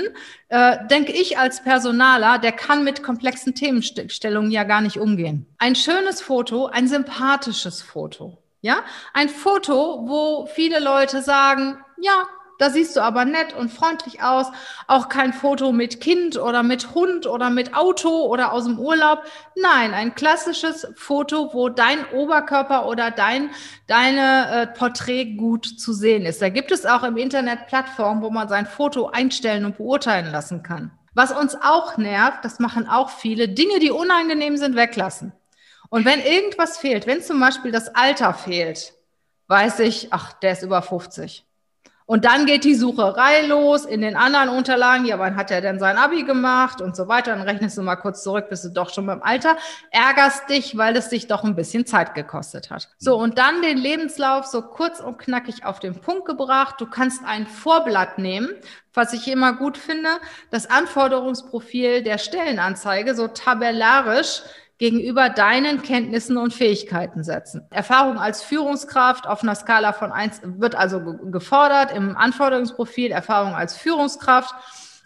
äh, 0.49 0.77
denke 0.89 1.11
ich 1.11 1.37
als 1.37 1.63
Personaler, 1.63 2.39
der 2.39 2.51
kann 2.51 2.83
mit 2.83 3.03
komplexen 3.03 3.55
Themenstellungen 3.55 4.51
ja 4.51 4.63
gar 4.63 4.81
nicht 4.81 4.97
umgehen. 4.97 5.45
Ein 5.57 5.75
schönes 5.75 6.21
Foto, 6.21 6.67
ein 6.67 6.87
sympathisches 6.87 7.81
Foto. 7.81 8.37
Ja, 8.63 8.83
ein 9.13 9.29
Foto, 9.29 10.07
wo 10.07 10.45
viele 10.53 10.79
Leute 10.79 11.23
sagen, 11.23 11.79
ja, 11.99 12.27
da 12.61 12.69
siehst 12.69 12.95
du 12.95 13.01
aber 13.01 13.25
nett 13.25 13.53
und 13.53 13.71
freundlich 13.71 14.21
aus. 14.21 14.45
Auch 14.85 15.09
kein 15.09 15.33
Foto 15.33 15.71
mit 15.71 15.99
Kind 15.99 16.37
oder 16.37 16.61
mit 16.61 16.93
Hund 16.93 17.25
oder 17.25 17.49
mit 17.49 17.73
Auto 17.73 18.27
oder 18.27 18.53
aus 18.53 18.65
dem 18.65 18.77
Urlaub. 18.77 19.23
Nein, 19.55 19.95
ein 19.95 20.13
klassisches 20.13 20.87
Foto, 20.95 21.55
wo 21.55 21.69
dein 21.69 22.05
Oberkörper 22.13 22.85
oder 22.85 23.09
dein 23.09 23.49
deine 23.87 24.51
äh, 24.51 24.67
Porträt 24.67 25.37
gut 25.37 25.65
zu 25.65 25.91
sehen 25.91 26.23
ist. 26.27 26.39
Da 26.39 26.49
gibt 26.49 26.71
es 26.71 26.85
auch 26.85 27.01
im 27.01 27.17
Internet 27.17 27.65
Plattformen, 27.65 28.21
wo 28.21 28.29
man 28.29 28.47
sein 28.47 28.67
Foto 28.67 29.07
einstellen 29.07 29.65
und 29.65 29.77
beurteilen 29.77 30.31
lassen 30.31 30.61
kann. 30.61 30.91
Was 31.15 31.31
uns 31.31 31.55
auch 31.55 31.97
nervt, 31.97 32.45
das 32.45 32.59
machen 32.59 32.87
auch 32.87 33.09
viele, 33.09 33.49
Dinge, 33.49 33.79
die 33.79 33.89
unangenehm 33.89 34.55
sind, 34.55 34.75
weglassen. 34.75 35.33
Und 35.89 36.05
wenn 36.05 36.21
irgendwas 36.21 36.77
fehlt, 36.77 37.07
wenn 37.07 37.23
zum 37.23 37.39
Beispiel 37.39 37.71
das 37.71 37.95
Alter 37.95 38.35
fehlt, 38.35 38.93
weiß 39.47 39.79
ich, 39.79 40.09
ach, 40.11 40.33
der 40.33 40.51
ist 40.51 40.61
über 40.61 40.83
50. 40.83 41.43
Und 42.11 42.25
dann 42.25 42.45
geht 42.45 42.65
die 42.65 42.75
Sucherei 42.75 43.43
los 43.47 43.85
in 43.85 44.01
den 44.01 44.17
anderen 44.17 44.49
Unterlagen. 44.49 45.05
Ja, 45.05 45.17
wann 45.17 45.37
hat 45.37 45.49
er 45.49 45.61
denn 45.61 45.79
sein 45.79 45.95
Abi 45.95 46.23
gemacht 46.23 46.81
und 46.81 46.93
so 46.93 47.07
weiter? 47.07 47.33
Dann 47.33 47.43
rechnest 47.43 47.77
du 47.77 47.83
mal 47.83 47.95
kurz 47.95 48.21
zurück, 48.21 48.49
bist 48.49 48.65
du 48.65 48.69
doch 48.69 48.89
schon 48.89 49.05
beim 49.05 49.23
Alter. 49.23 49.55
Ärgerst 49.91 50.49
dich, 50.49 50.75
weil 50.75 50.97
es 50.97 51.07
dich 51.07 51.27
doch 51.27 51.45
ein 51.45 51.55
bisschen 51.55 51.85
Zeit 51.85 52.13
gekostet 52.13 52.69
hat. 52.69 52.89
So, 52.97 53.15
und 53.15 53.37
dann 53.37 53.61
den 53.61 53.77
Lebenslauf 53.77 54.45
so 54.45 54.61
kurz 54.61 54.99
und 54.99 55.19
knackig 55.19 55.63
auf 55.63 55.79
den 55.79 56.01
Punkt 56.01 56.25
gebracht. 56.25 56.81
Du 56.81 56.85
kannst 56.85 57.23
ein 57.23 57.47
Vorblatt 57.47 58.17
nehmen, 58.17 58.49
was 58.93 59.13
ich 59.13 59.29
immer 59.29 59.53
gut 59.53 59.77
finde, 59.77 60.09
das 60.49 60.69
Anforderungsprofil 60.69 62.03
der 62.03 62.17
Stellenanzeige 62.17 63.15
so 63.15 63.29
tabellarisch 63.29 64.41
gegenüber 64.81 65.29
deinen 65.29 65.83
Kenntnissen 65.83 66.37
und 66.37 66.55
Fähigkeiten 66.55 67.23
setzen. 67.23 67.67
Erfahrung 67.69 68.17
als 68.17 68.41
Führungskraft 68.41 69.27
auf 69.27 69.43
einer 69.43 69.53
Skala 69.53 69.93
von 69.93 70.11
eins 70.11 70.41
wird 70.43 70.73
also 70.73 70.99
gefordert 71.25 71.95
im 71.95 72.17
Anforderungsprofil, 72.17 73.11
Erfahrung 73.11 73.53
als 73.53 73.77
Führungskraft. 73.77 74.55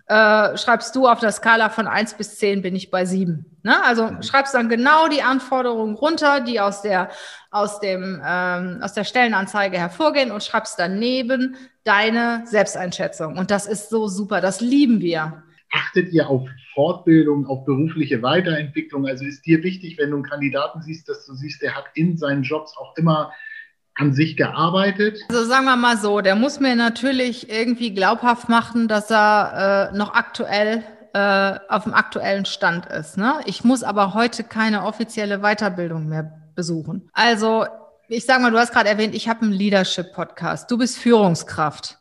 Äh, 0.08 0.56
schreibst 0.56 0.96
du 0.96 1.10
auf 1.10 1.20
der 1.20 1.34
Skala 1.34 1.68
von 1.68 1.88
eins 1.88 2.14
bis 2.14 2.38
zehn 2.38 2.62
bin 2.62 2.74
ich 2.74 2.90
bei 2.90 3.04
sieben. 3.04 3.58
Ne? 3.64 3.76
Also 3.84 4.08
mhm. 4.08 4.24
schreibst 4.24 4.54
dann 4.54 4.70
genau 4.70 5.10
die 5.10 5.24
Anforderungen 5.24 5.96
runter, 5.96 6.40
die 6.40 6.62
aus 6.62 6.82
der, 6.82 7.10
aus, 7.52 7.82
dem, 7.82 8.22
ähm, 8.26 8.80
aus 8.82 8.94
der 8.94 9.04
Stellenanzeige 9.04 9.78
hervorgehen 9.78 10.32
und 10.32 10.42
schreibst 10.42 10.80
daneben 10.80 11.58
deine 11.84 12.44
Selbsteinschätzung. 12.46 13.38
Und 13.38 13.52
das 13.52 13.66
ist 13.66 13.90
so 13.90 14.08
super, 14.08 14.40
das 14.40 14.62
lieben 14.62 15.02
wir. 15.02 15.44
Achtet 15.76 16.14
ihr 16.14 16.30
auf 16.30 16.48
Fortbildung, 16.74 17.46
auf 17.48 17.66
berufliche 17.66 18.22
Weiterentwicklung? 18.22 19.06
Also 19.08 19.26
ist 19.26 19.46
dir 19.46 19.62
wichtig, 19.62 19.98
wenn 19.98 20.12
du 20.12 20.18
einen 20.18 20.26
Kandidaten 20.26 20.82
siehst, 20.82 21.10
dass 21.10 21.26
du 21.26 21.34
siehst, 21.34 21.62
der 21.62 21.76
hat 21.76 21.86
in 21.96 22.18
seinen 22.18 22.44
Jobs 22.44 22.78
auch 22.78 22.96
immer 22.96 23.34
an 23.96 24.14
sich 24.14 24.38
gearbeitet? 24.38 25.20
Also 25.30 25.44
sagen 25.44 25.66
wir 25.66 25.76
mal 25.76 25.98
so, 25.98 26.22
der 26.22 26.36
muss 26.36 26.60
mir 26.60 26.76
natürlich 26.76 27.50
irgendwie 27.50 27.94
glaubhaft 27.94 28.48
machen, 28.48 28.88
dass 28.88 29.12
er 29.12 29.92
äh, 29.92 29.98
noch 29.98 30.14
aktuell 30.14 30.84
äh, 31.14 31.60
auf 31.70 31.84
dem 31.84 31.94
aktuellen 31.94 32.46
Stand 32.46 32.86
ist. 32.86 33.18
Ne? 33.18 33.42
Ich 33.46 33.64
muss 33.64 33.84
aber 33.84 34.14
heute 34.14 34.44
keine 34.44 34.84
offizielle 34.84 35.40
Weiterbildung 35.40 36.08
mehr 36.08 36.32
besuchen. 36.56 37.10
Also 37.14 37.66
ich 38.08 38.26
sage 38.26 38.42
mal, 38.42 38.52
du 38.52 38.60
hast 38.60 38.72
gerade 38.72 38.90
erwähnt, 38.90 39.16
ich 39.16 39.28
habe 39.28 39.42
einen 39.42 39.52
Leadership-Podcast. 39.52 40.70
Du 40.70 40.78
bist 40.78 40.98
Führungskraft. 40.98 41.98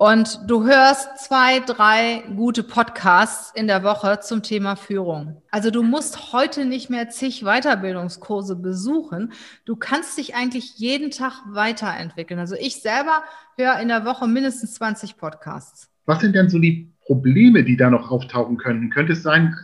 Und 0.00 0.40
du 0.46 0.64
hörst 0.64 1.18
zwei, 1.18 1.60
drei 1.60 2.22
gute 2.34 2.62
Podcasts 2.62 3.52
in 3.54 3.66
der 3.66 3.82
Woche 3.84 4.20
zum 4.20 4.42
Thema 4.42 4.74
Führung. 4.74 5.42
Also 5.50 5.70
du 5.70 5.82
musst 5.82 6.32
heute 6.32 6.64
nicht 6.64 6.88
mehr 6.88 7.10
zig 7.10 7.42
Weiterbildungskurse 7.42 8.56
besuchen. 8.56 9.34
Du 9.66 9.76
kannst 9.76 10.16
dich 10.16 10.34
eigentlich 10.34 10.78
jeden 10.78 11.10
Tag 11.10 11.42
weiterentwickeln. 11.50 12.40
Also 12.40 12.54
ich 12.58 12.76
selber 12.76 13.22
höre 13.58 13.78
in 13.78 13.88
der 13.88 14.06
Woche 14.06 14.26
mindestens 14.26 14.72
20 14.76 15.18
Podcasts. 15.18 15.90
Was 16.06 16.20
sind 16.20 16.34
denn 16.34 16.48
so 16.48 16.58
die 16.58 16.90
Probleme, 17.04 17.62
die 17.62 17.76
da 17.76 17.90
noch 17.90 18.10
auftauchen 18.10 18.56
könnten? 18.56 18.88
Könnte 18.88 19.12
es 19.12 19.22
sein, 19.22 19.54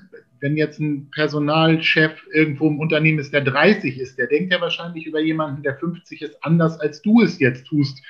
wenn 0.40 0.58
jetzt 0.58 0.78
ein 0.78 1.10
Personalchef 1.12 2.12
irgendwo 2.30 2.68
im 2.68 2.78
Unternehmen 2.78 3.20
ist, 3.20 3.32
der 3.32 3.40
30 3.40 3.98
ist, 3.98 4.18
der 4.18 4.26
denkt 4.26 4.52
ja 4.52 4.60
wahrscheinlich 4.60 5.06
über 5.06 5.18
jemanden, 5.18 5.62
der 5.62 5.78
50 5.78 6.20
ist, 6.20 6.44
anders 6.44 6.78
als 6.78 7.00
du 7.00 7.22
es 7.22 7.38
jetzt 7.38 7.66
tust 7.68 8.02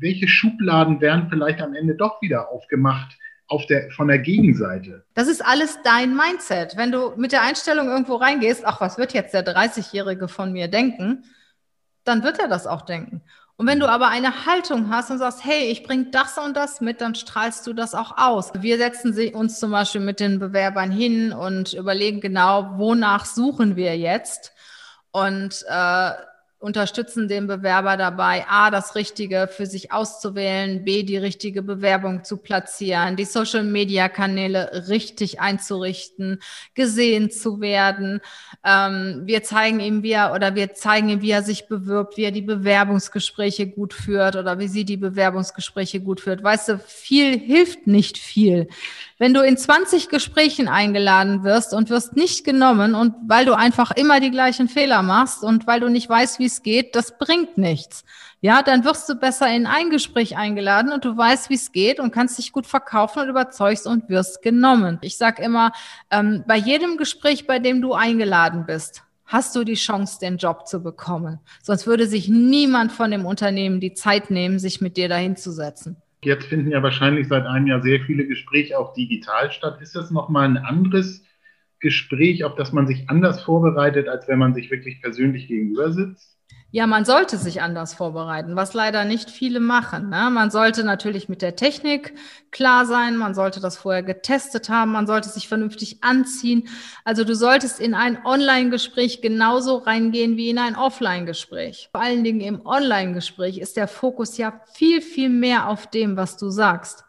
welche 0.00 0.28
Schubladen 0.28 1.00
werden 1.00 1.28
vielleicht 1.28 1.60
am 1.60 1.74
Ende 1.74 1.94
doch 1.94 2.20
wieder 2.22 2.50
aufgemacht 2.50 3.16
auf 3.46 3.66
der, 3.66 3.90
von 3.90 4.08
der 4.08 4.18
Gegenseite? 4.18 5.04
Das 5.14 5.28
ist 5.28 5.44
alles 5.44 5.78
dein 5.82 6.14
Mindset. 6.14 6.76
Wenn 6.76 6.92
du 6.92 7.12
mit 7.16 7.32
der 7.32 7.42
Einstellung 7.42 7.88
irgendwo 7.88 8.16
reingehst, 8.16 8.64
ach, 8.64 8.80
was 8.80 8.98
wird 8.98 9.12
jetzt 9.14 9.34
der 9.34 9.44
30-Jährige 9.44 10.28
von 10.28 10.52
mir 10.52 10.68
denken, 10.68 11.24
dann 12.04 12.22
wird 12.22 12.38
er 12.38 12.48
das 12.48 12.66
auch 12.66 12.82
denken. 12.82 13.22
Und 13.56 13.66
wenn 13.66 13.80
du 13.80 13.88
aber 13.88 14.06
eine 14.06 14.46
Haltung 14.46 14.88
hast 14.88 15.10
und 15.10 15.18
sagst, 15.18 15.44
hey, 15.44 15.64
ich 15.64 15.82
bringe 15.82 16.12
das 16.12 16.38
und 16.38 16.56
das 16.56 16.80
mit, 16.80 17.00
dann 17.00 17.16
strahlst 17.16 17.66
du 17.66 17.72
das 17.72 17.92
auch 17.92 18.16
aus. 18.16 18.52
Wir 18.60 18.78
setzen 18.78 19.34
uns 19.34 19.58
zum 19.58 19.72
Beispiel 19.72 20.00
mit 20.00 20.20
den 20.20 20.38
Bewerbern 20.38 20.92
hin 20.92 21.32
und 21.32 21.72
überlegen 21.72 22.20
genau, 22.20 22.78
wonach 22.78 23.24
suchen 23.24 23.74
wir 23.74 23.98
jetzt. 23.98 24.52
Und 25.10 25.64
äh, 25.68 26.10
unterstützen 26.60 27.28
den 27.28 27.46
Bewerber 27.46 27.96
dabei, 27.96 28.44
A, 28.48 28.70
das 28.70 28.96
Richtige 28.96 29.48
für 29.48 29.66
sich 29.66 29.92
auszuwählen, 29.92 30.84
B, 30.84 31.04
die 31.04 31.16
richtige 31.16 31.62
Bewerbung 31.62 32.24
zu 32.24 32.36
platzieren, 32.36 33.14
die 33.14 33.24
Social-Media-Kanäle 33.24 34.88
richtig 34.88 35.40
einzurichten, 35.40 36.40
gesehen 36.74 37.30
zu 37.30 37.60
werden. 37.60 38.20
Ähm, 38.64 39.22
wir 39.24 39.44
zeigen 39.44 39.78
ihm, 39.78 40.02
wie 40.02 40.10
er 40.10 40.32
oder 40.34 40.56
wir 40.56 40.74
zeigen 40.74 41.08
ihm, 41.10 41.22
wie 41.22 41.30
er 41.30 41.44
sich 41.44 41.68
bewirbt, 41.68 42.16
wie 42.16 42.24
er 42.24 42.32
die 42.32 42.42
Bewerbungsgespräche 42.42 43.68
gut 43.68 43.94
führt 43.94 44.34
oder 44.34 44.58
wie 44.58 44.68
sie 44.68 44.84
die 44.84 44.96
Bewerbungsgespräche 44.96 46.00
gut 46.00 46.20
führt. 46.20 46.42
Weißt 46.42 46.70
du, 46.70 46.78
viel 46.80 47.38
hilft 47.38 47.86
nicht 47.86 48.18
viel. 48.18 48.66
Wenn 49.18 49.32
du 49.34 49.42
in 49.42 49.56
20 49.56 50.08
Gesprächen 50.08 50.66
eingeladen 50.66 51.44
wirst 51.44 51.72
und 51.72 51.90
wirst 51.90 52.16
nicht 52.16 52.44
genommen 52.44 52.94
und 52.94 53.14
weil 53.26 53.44
du 53.44 53.54
einfach 53.54 53.92
immer 53.92 54.18
die 54.20 54.30
gleichen 54.30 54.68
Fehler 54.68 55.02
machst 55.02 55.42
und 55.44 55.66
weil 55.66 55.80
du 55.80 55.88
nicht 55.88 56.08
weißt, 56.08 56.38
wie 56.38 56.47
es 56.48 56.62
geht, 56.62 56.96
das 56.96 57.16
bringt 57.18 57.56
nichts. 57.56 58.04
Ja, 58.40 58.62
dann 58.62 58.84
wirst 58.84 59.08
du 59.08 59.14
besser 59.14 59.54
in 59.54 59.66
ein 59.66 59.90
Gespräch 59.90 60.36
eingeladen 60.36 60.92
und 60.92 61.04
du 61.04 61.16
weißt, 61.16 61.50
wie 61.50 61.54
es 61.54 61.72
geht 61.72 62.00
und 62.00 62.12
kannst 62.12 62.38
dich 62.38 62.52
gut 62.52 62.66
verkaufen 62.66 63.20
und 63.22 63.28
überzeugst 63.28 63.86
und 63.86 64.08
wirst 64.08 64.42
genommen. 64.42 64.98
Ich 65.02 65.16
sage 65.16 65.42
immer, 65.42 65.72
ähm, 66.10 66.44
bei 66.46 66.56
jedem 66.56 66.96
Gespräch, 66.96 67.46
bei 67.46 67.58
dem 67.58 67.80
du 67.80 67.94
eingeladen 67.94 68.64
bist, 68.66 69.02
hast 69.28 69.54
du 69.54 69.62
die 69.62 69.74
Chance, 69.74 70.18
den 70.20 70.38
Job 70.38 70.66
zu 70.66 70.82
bekommen. 70.82 71.38
Sonst 71.62 71.86
würde 71.86 72.06
sich 72.06 72.28
niemand 72.28 72.92
von 72.92 73.10
dem 73.10 73.26
Unternehmen 73.26 73.78
die 73.78 73.92
Zeit 73.92 74.30
nehmen, 74.30 74.58
sich 74.58 74.80
mit 74.80 74.96
dir 74.96 75.08
dahinzusetzen. 75.08 75.96
Jetzt 76.24 76.46
finden 76.46 76.70
ja 76.70 76.82
wahrscheinlich 76.82 77.28
seit 77.28 77.46
einem 77.46 77.66
Jahr 77.66 77.82
sehr 77.82 78.00
viele 78.00 78.26
Gespräche 78.26 78.78
auch 78.78 78.94
digital 78.94 79.52
statt. 79.52 79.78
Ist 79.80 79.94
das 79.94 80.10
nochmal 80.10 80.48
ein 80.48 80.56
anderes 80.56 81.22
Gespräch, 81.80 82.44
auf 82.44 82.56
das 82.56 82.72
man 82.72 82.86
sich 82.86 83.08
anders 83.08 83.42
vorbereitet, 83.42 84.08
als 84.08 84.26
wenn 84.26 84.38
man 84.38 84.54
sich 84.54 84.70
wirklich 84.70 85.00
persönlich 85.00 85.46
gegenüber 85.46 85.92
sitzt? 85.92 86.37
Ja, 86.70 86.86
man 86.86 87.06
sollte 87.06 87.38
sich 87.38 87.62
anders 87.62 87.94
vorbereiten, 87.94 88.54
was 88.54 88.74
leider 88.74 89.06
nicht 89.06 89.30
viele 89.30 89.58
machen. 89.58 90.10
Ne? 90.10 90.28
Man 90.30 90.50
sollte 90.50 90.84
natürlich 90.84 91.26
mit 91.30 91.40
der 91.40 91.56
Technik 91.56 92.12
klar 92.50 92.84
sein, 92.84 93.16
man 93.16 93.34
sollte 93.34 93.60
das 93.60 93.78
vorher 93.78 94.02
getestet 94.02 94.68
haben, 94.68 94.92
man 94.92 95.06
sollte 95.06 95.30
sich 95.30 95.48
vernünftig 95.48 96.04
anziehen. 96.04 96.68
Also 97.04 97.24
du 97.24 97.34
solltest 97.34 97.80
in 97.80 97.94
ein 97.94 98.22
Online-Gespräch 98.22 99.22
genauso 99.22 99.78
reingehen 99.78 100.36
wie 100.36 100.50
in 100.50 100.58
ein 100.58 100.76
Offline-Gespräch. 100.76 101.88
Vor 101.90 102.02
allen 102.02 102.22
Dingen 102.22 102.42
im 102.42 102.66
Online-Gespräch 102.66 103.56
ist 103.56 103.78
der 103.78 103.88
Fokus 103.88 104.36
ja 104.36 104.60
viel, 104.74 105.00
viel 105.00 105.30
mehr 105.30 105.70
auf 105.70 105.86
dem, 105.86 106.18
was 106.18 106.36
du 106.36 106.50
sagst. 106.50 107.06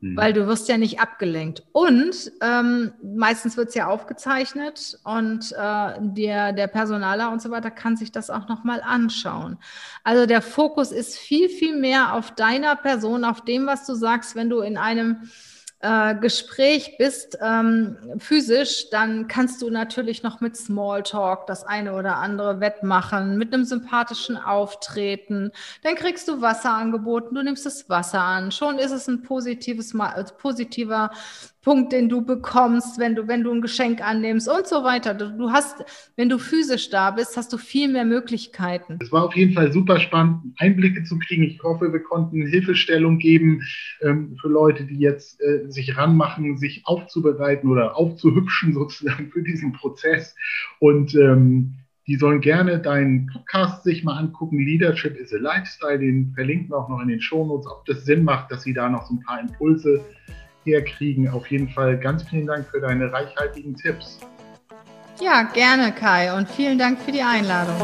Mhm. 0.00 0.16
Weil 0.16 0.32
du 0.32 0.46
wirst 0.46 0.68
ja 0.68 0.78
nicht 0.78 1.00
abgelenkt. 1.00 1.64
Und 1.72 2.30
ähm, 2.40 2.92
meistens 3.02 3.56
wird 3.56 3.70
es 3.70 3.74
ja 3.74 3.88
aufgezeichnet 3.88 4.98
und 5.02 5.52
äh, 5.52 5.92
der, 6.00 6.52
der 6.52 6.66
Personaler 6.68 7.32
und 7.32 7.42
so 7.42 7.50
weiter 7.50 7.70
kann 7.70 7.96
sich 7.96 8.12
das 8.12 8.30
auch 8.30 8.48
nochmal 8.48 8.80
anschauen. 8.80 9.58
Also 10.04 10.26
der 10.26 10.42
Fokus 10.42 10.92
ist 10.92 11.16
viel, 11.16 11.48
viel 11.48 11.76
mehr 11.76 12.14
auf 12.14 12.30
deiner 12.30 12.76
Person, 12.76 13.24
auf 13.24 13.44
dem, 13.44 13.66
was 13.66 13.86
du 13.86 13.94
sagst, 13.94 14.36
wenn 14.36 14.48
du 14.48 14.60
in 14.60 14.76
einem 14.76 15.28
äh, 15.80 16.14
Gespräch 16.16 16.96
bist, 16.98 17.38
ähm, 17.40 17.96
physisch, 18.18 18.90
dann 18.90 19.28
kannst 19.28 19.62
du 19.62 19.70
natürlich 19.70 20.22
noch 20.22 20.40
mit 20.40 20.56
Smalltalk 20.56 21.46
das 21.46 21.64
eine 21.64 21.94
oder 21.94 22.16
andere 22.16 22.60
wettmachen, 22.60 23.38
mit 23.38 23.54
einem 23.54 23.64
sympathischen 23.64 24.36
Auftreten. 24.36 25.52
Dann 25.84 25.94
kriegst 25.94 26.26
du 26.26 26.40
Wasser 26.40 26.72
angeboten, 26.72 27.34
du 27.34 27.42
nimmst 27.42 27.64
das 27.64 27.88
Wasser 27.88 28.20
an. 28.20 28.50
Schon 28.50 28.78
ist 28.78 28.90
es 28.90 29.06
ein 29.06 29.22
positives, 29.22 29.94
äh, 29.94 30.24
positiver 30.36 31.10
Punkt, 31.62 31.92
den 31.92 32.08
du 32.08 32.24
bekommst, 32.24 32.98
wenn 32.98 33.14
du, 33.14 33.26
wenn 33.26 33.42
du 33.42 33.52
ein 33.52 33.60
Geschenk 33.60 34.00
annimmst 34.00 34.48
und 34.48 34.66
so 34.66 34.84
weiter. 34.84 35.14
Du 35.14 35.50
hast, 35.50 35.84
wenn 36.16 36.28
du 36.28 36.38
physisch 36.38 36.88
da 36.90 37.10
bist, 37.10 37.36
hast 37.36 37.52
du 37.52 37.58
viel 37.58 37.88
mehr 37.88 38.04
Möglichkeiten. 38.04 38.98
Es 39.02 39.10
war 39.10 39.24
auf 39.24 39.34
jeden 39.34 39.54
Fall 39.54 39.72
super 39.72 39.98
spannend, 39.98 40.54
Einblicke 40.58 41.02
zu 41.02 41.18
kriegen. 41.18 41.42
Ich 41.42 41.60
hoffe, 41.62 41.92
wir 41.92 42.02
konnten 42.02 42.46
Hilfestellung 42.46 43.18
geben 43.18 43.62
ähm, 44.02 44.36
für 44.40 44.48
Leute, 44.48 44.84
die 44.84 44.98
jetzt 44.98 45.40
äh, 45.40 45.68
sich 45.68 45.96
ranmachen, 45.96 46.56
sich 46.58 46.82
aufzubereiten 46.84 47.68
oder 47.68 47.96
aufzuhübschen 47.96 48.72
sozusagen 48.72 49.30
für 49.30 49.42
diesen 49.42 49.72
Prozess. 49.72 50.36
Und 50.78 51.14
ähm, 51.16 51.74
die 52.06 52.16
sollen 52.16 52.40
gerne 52.40 52.78
deinen 52.78 53.26
Podcast 53.26 53.84
sich 53.84 54.02
mal 54.02 54.16
angucken. 54.16 54.58
Leadership 54.58 55.16
is 55.16 55.34
a 55.34 55.36
Lifestyle, 55.36 55.98
den 55.98 56.32
verlinken 56.34 56.70
wir 56.70 56.78
auch 56.78 56.88
noch 56.88 57.02
in 57.02 57.08
den 57.08 57.20
Shownotes, 57.20 57.66
ob 57.66 57.84
das 57.84 58.06
Sinn 58.06 58.24
macht, 58.24 58.50
dass 58.50 58.62
sie 58.62 58.72
da 58.72 58.88
noch 58.88 59.04
so 59.06 59.14
ein 59.14 59.20
paar 59.20 59.40
Impulse 59.40 60.02
herkriegen. 60.64 61.28
Auf 61.28 61.46
jeden 61.50 61.68
Fall 61.68 61.98
ganz 61.98 62.22
vielen 62.24 62.46
Dank 62.46 62.66
für 62.68 62.80
deine 62.80 63.12
reichhaltigen 63.12 63.76
Tipps. 63.76 64.18
Ja, 65.20 65.42
gerne, 65.42 65.92
Kai, 65.92 66.32
und 66.32 66.48
vielen 66.48 66.78
Dank 66.78 67.00
für 67.00 67.10
die 67.10 67.22
Einladung. 67.22 67.76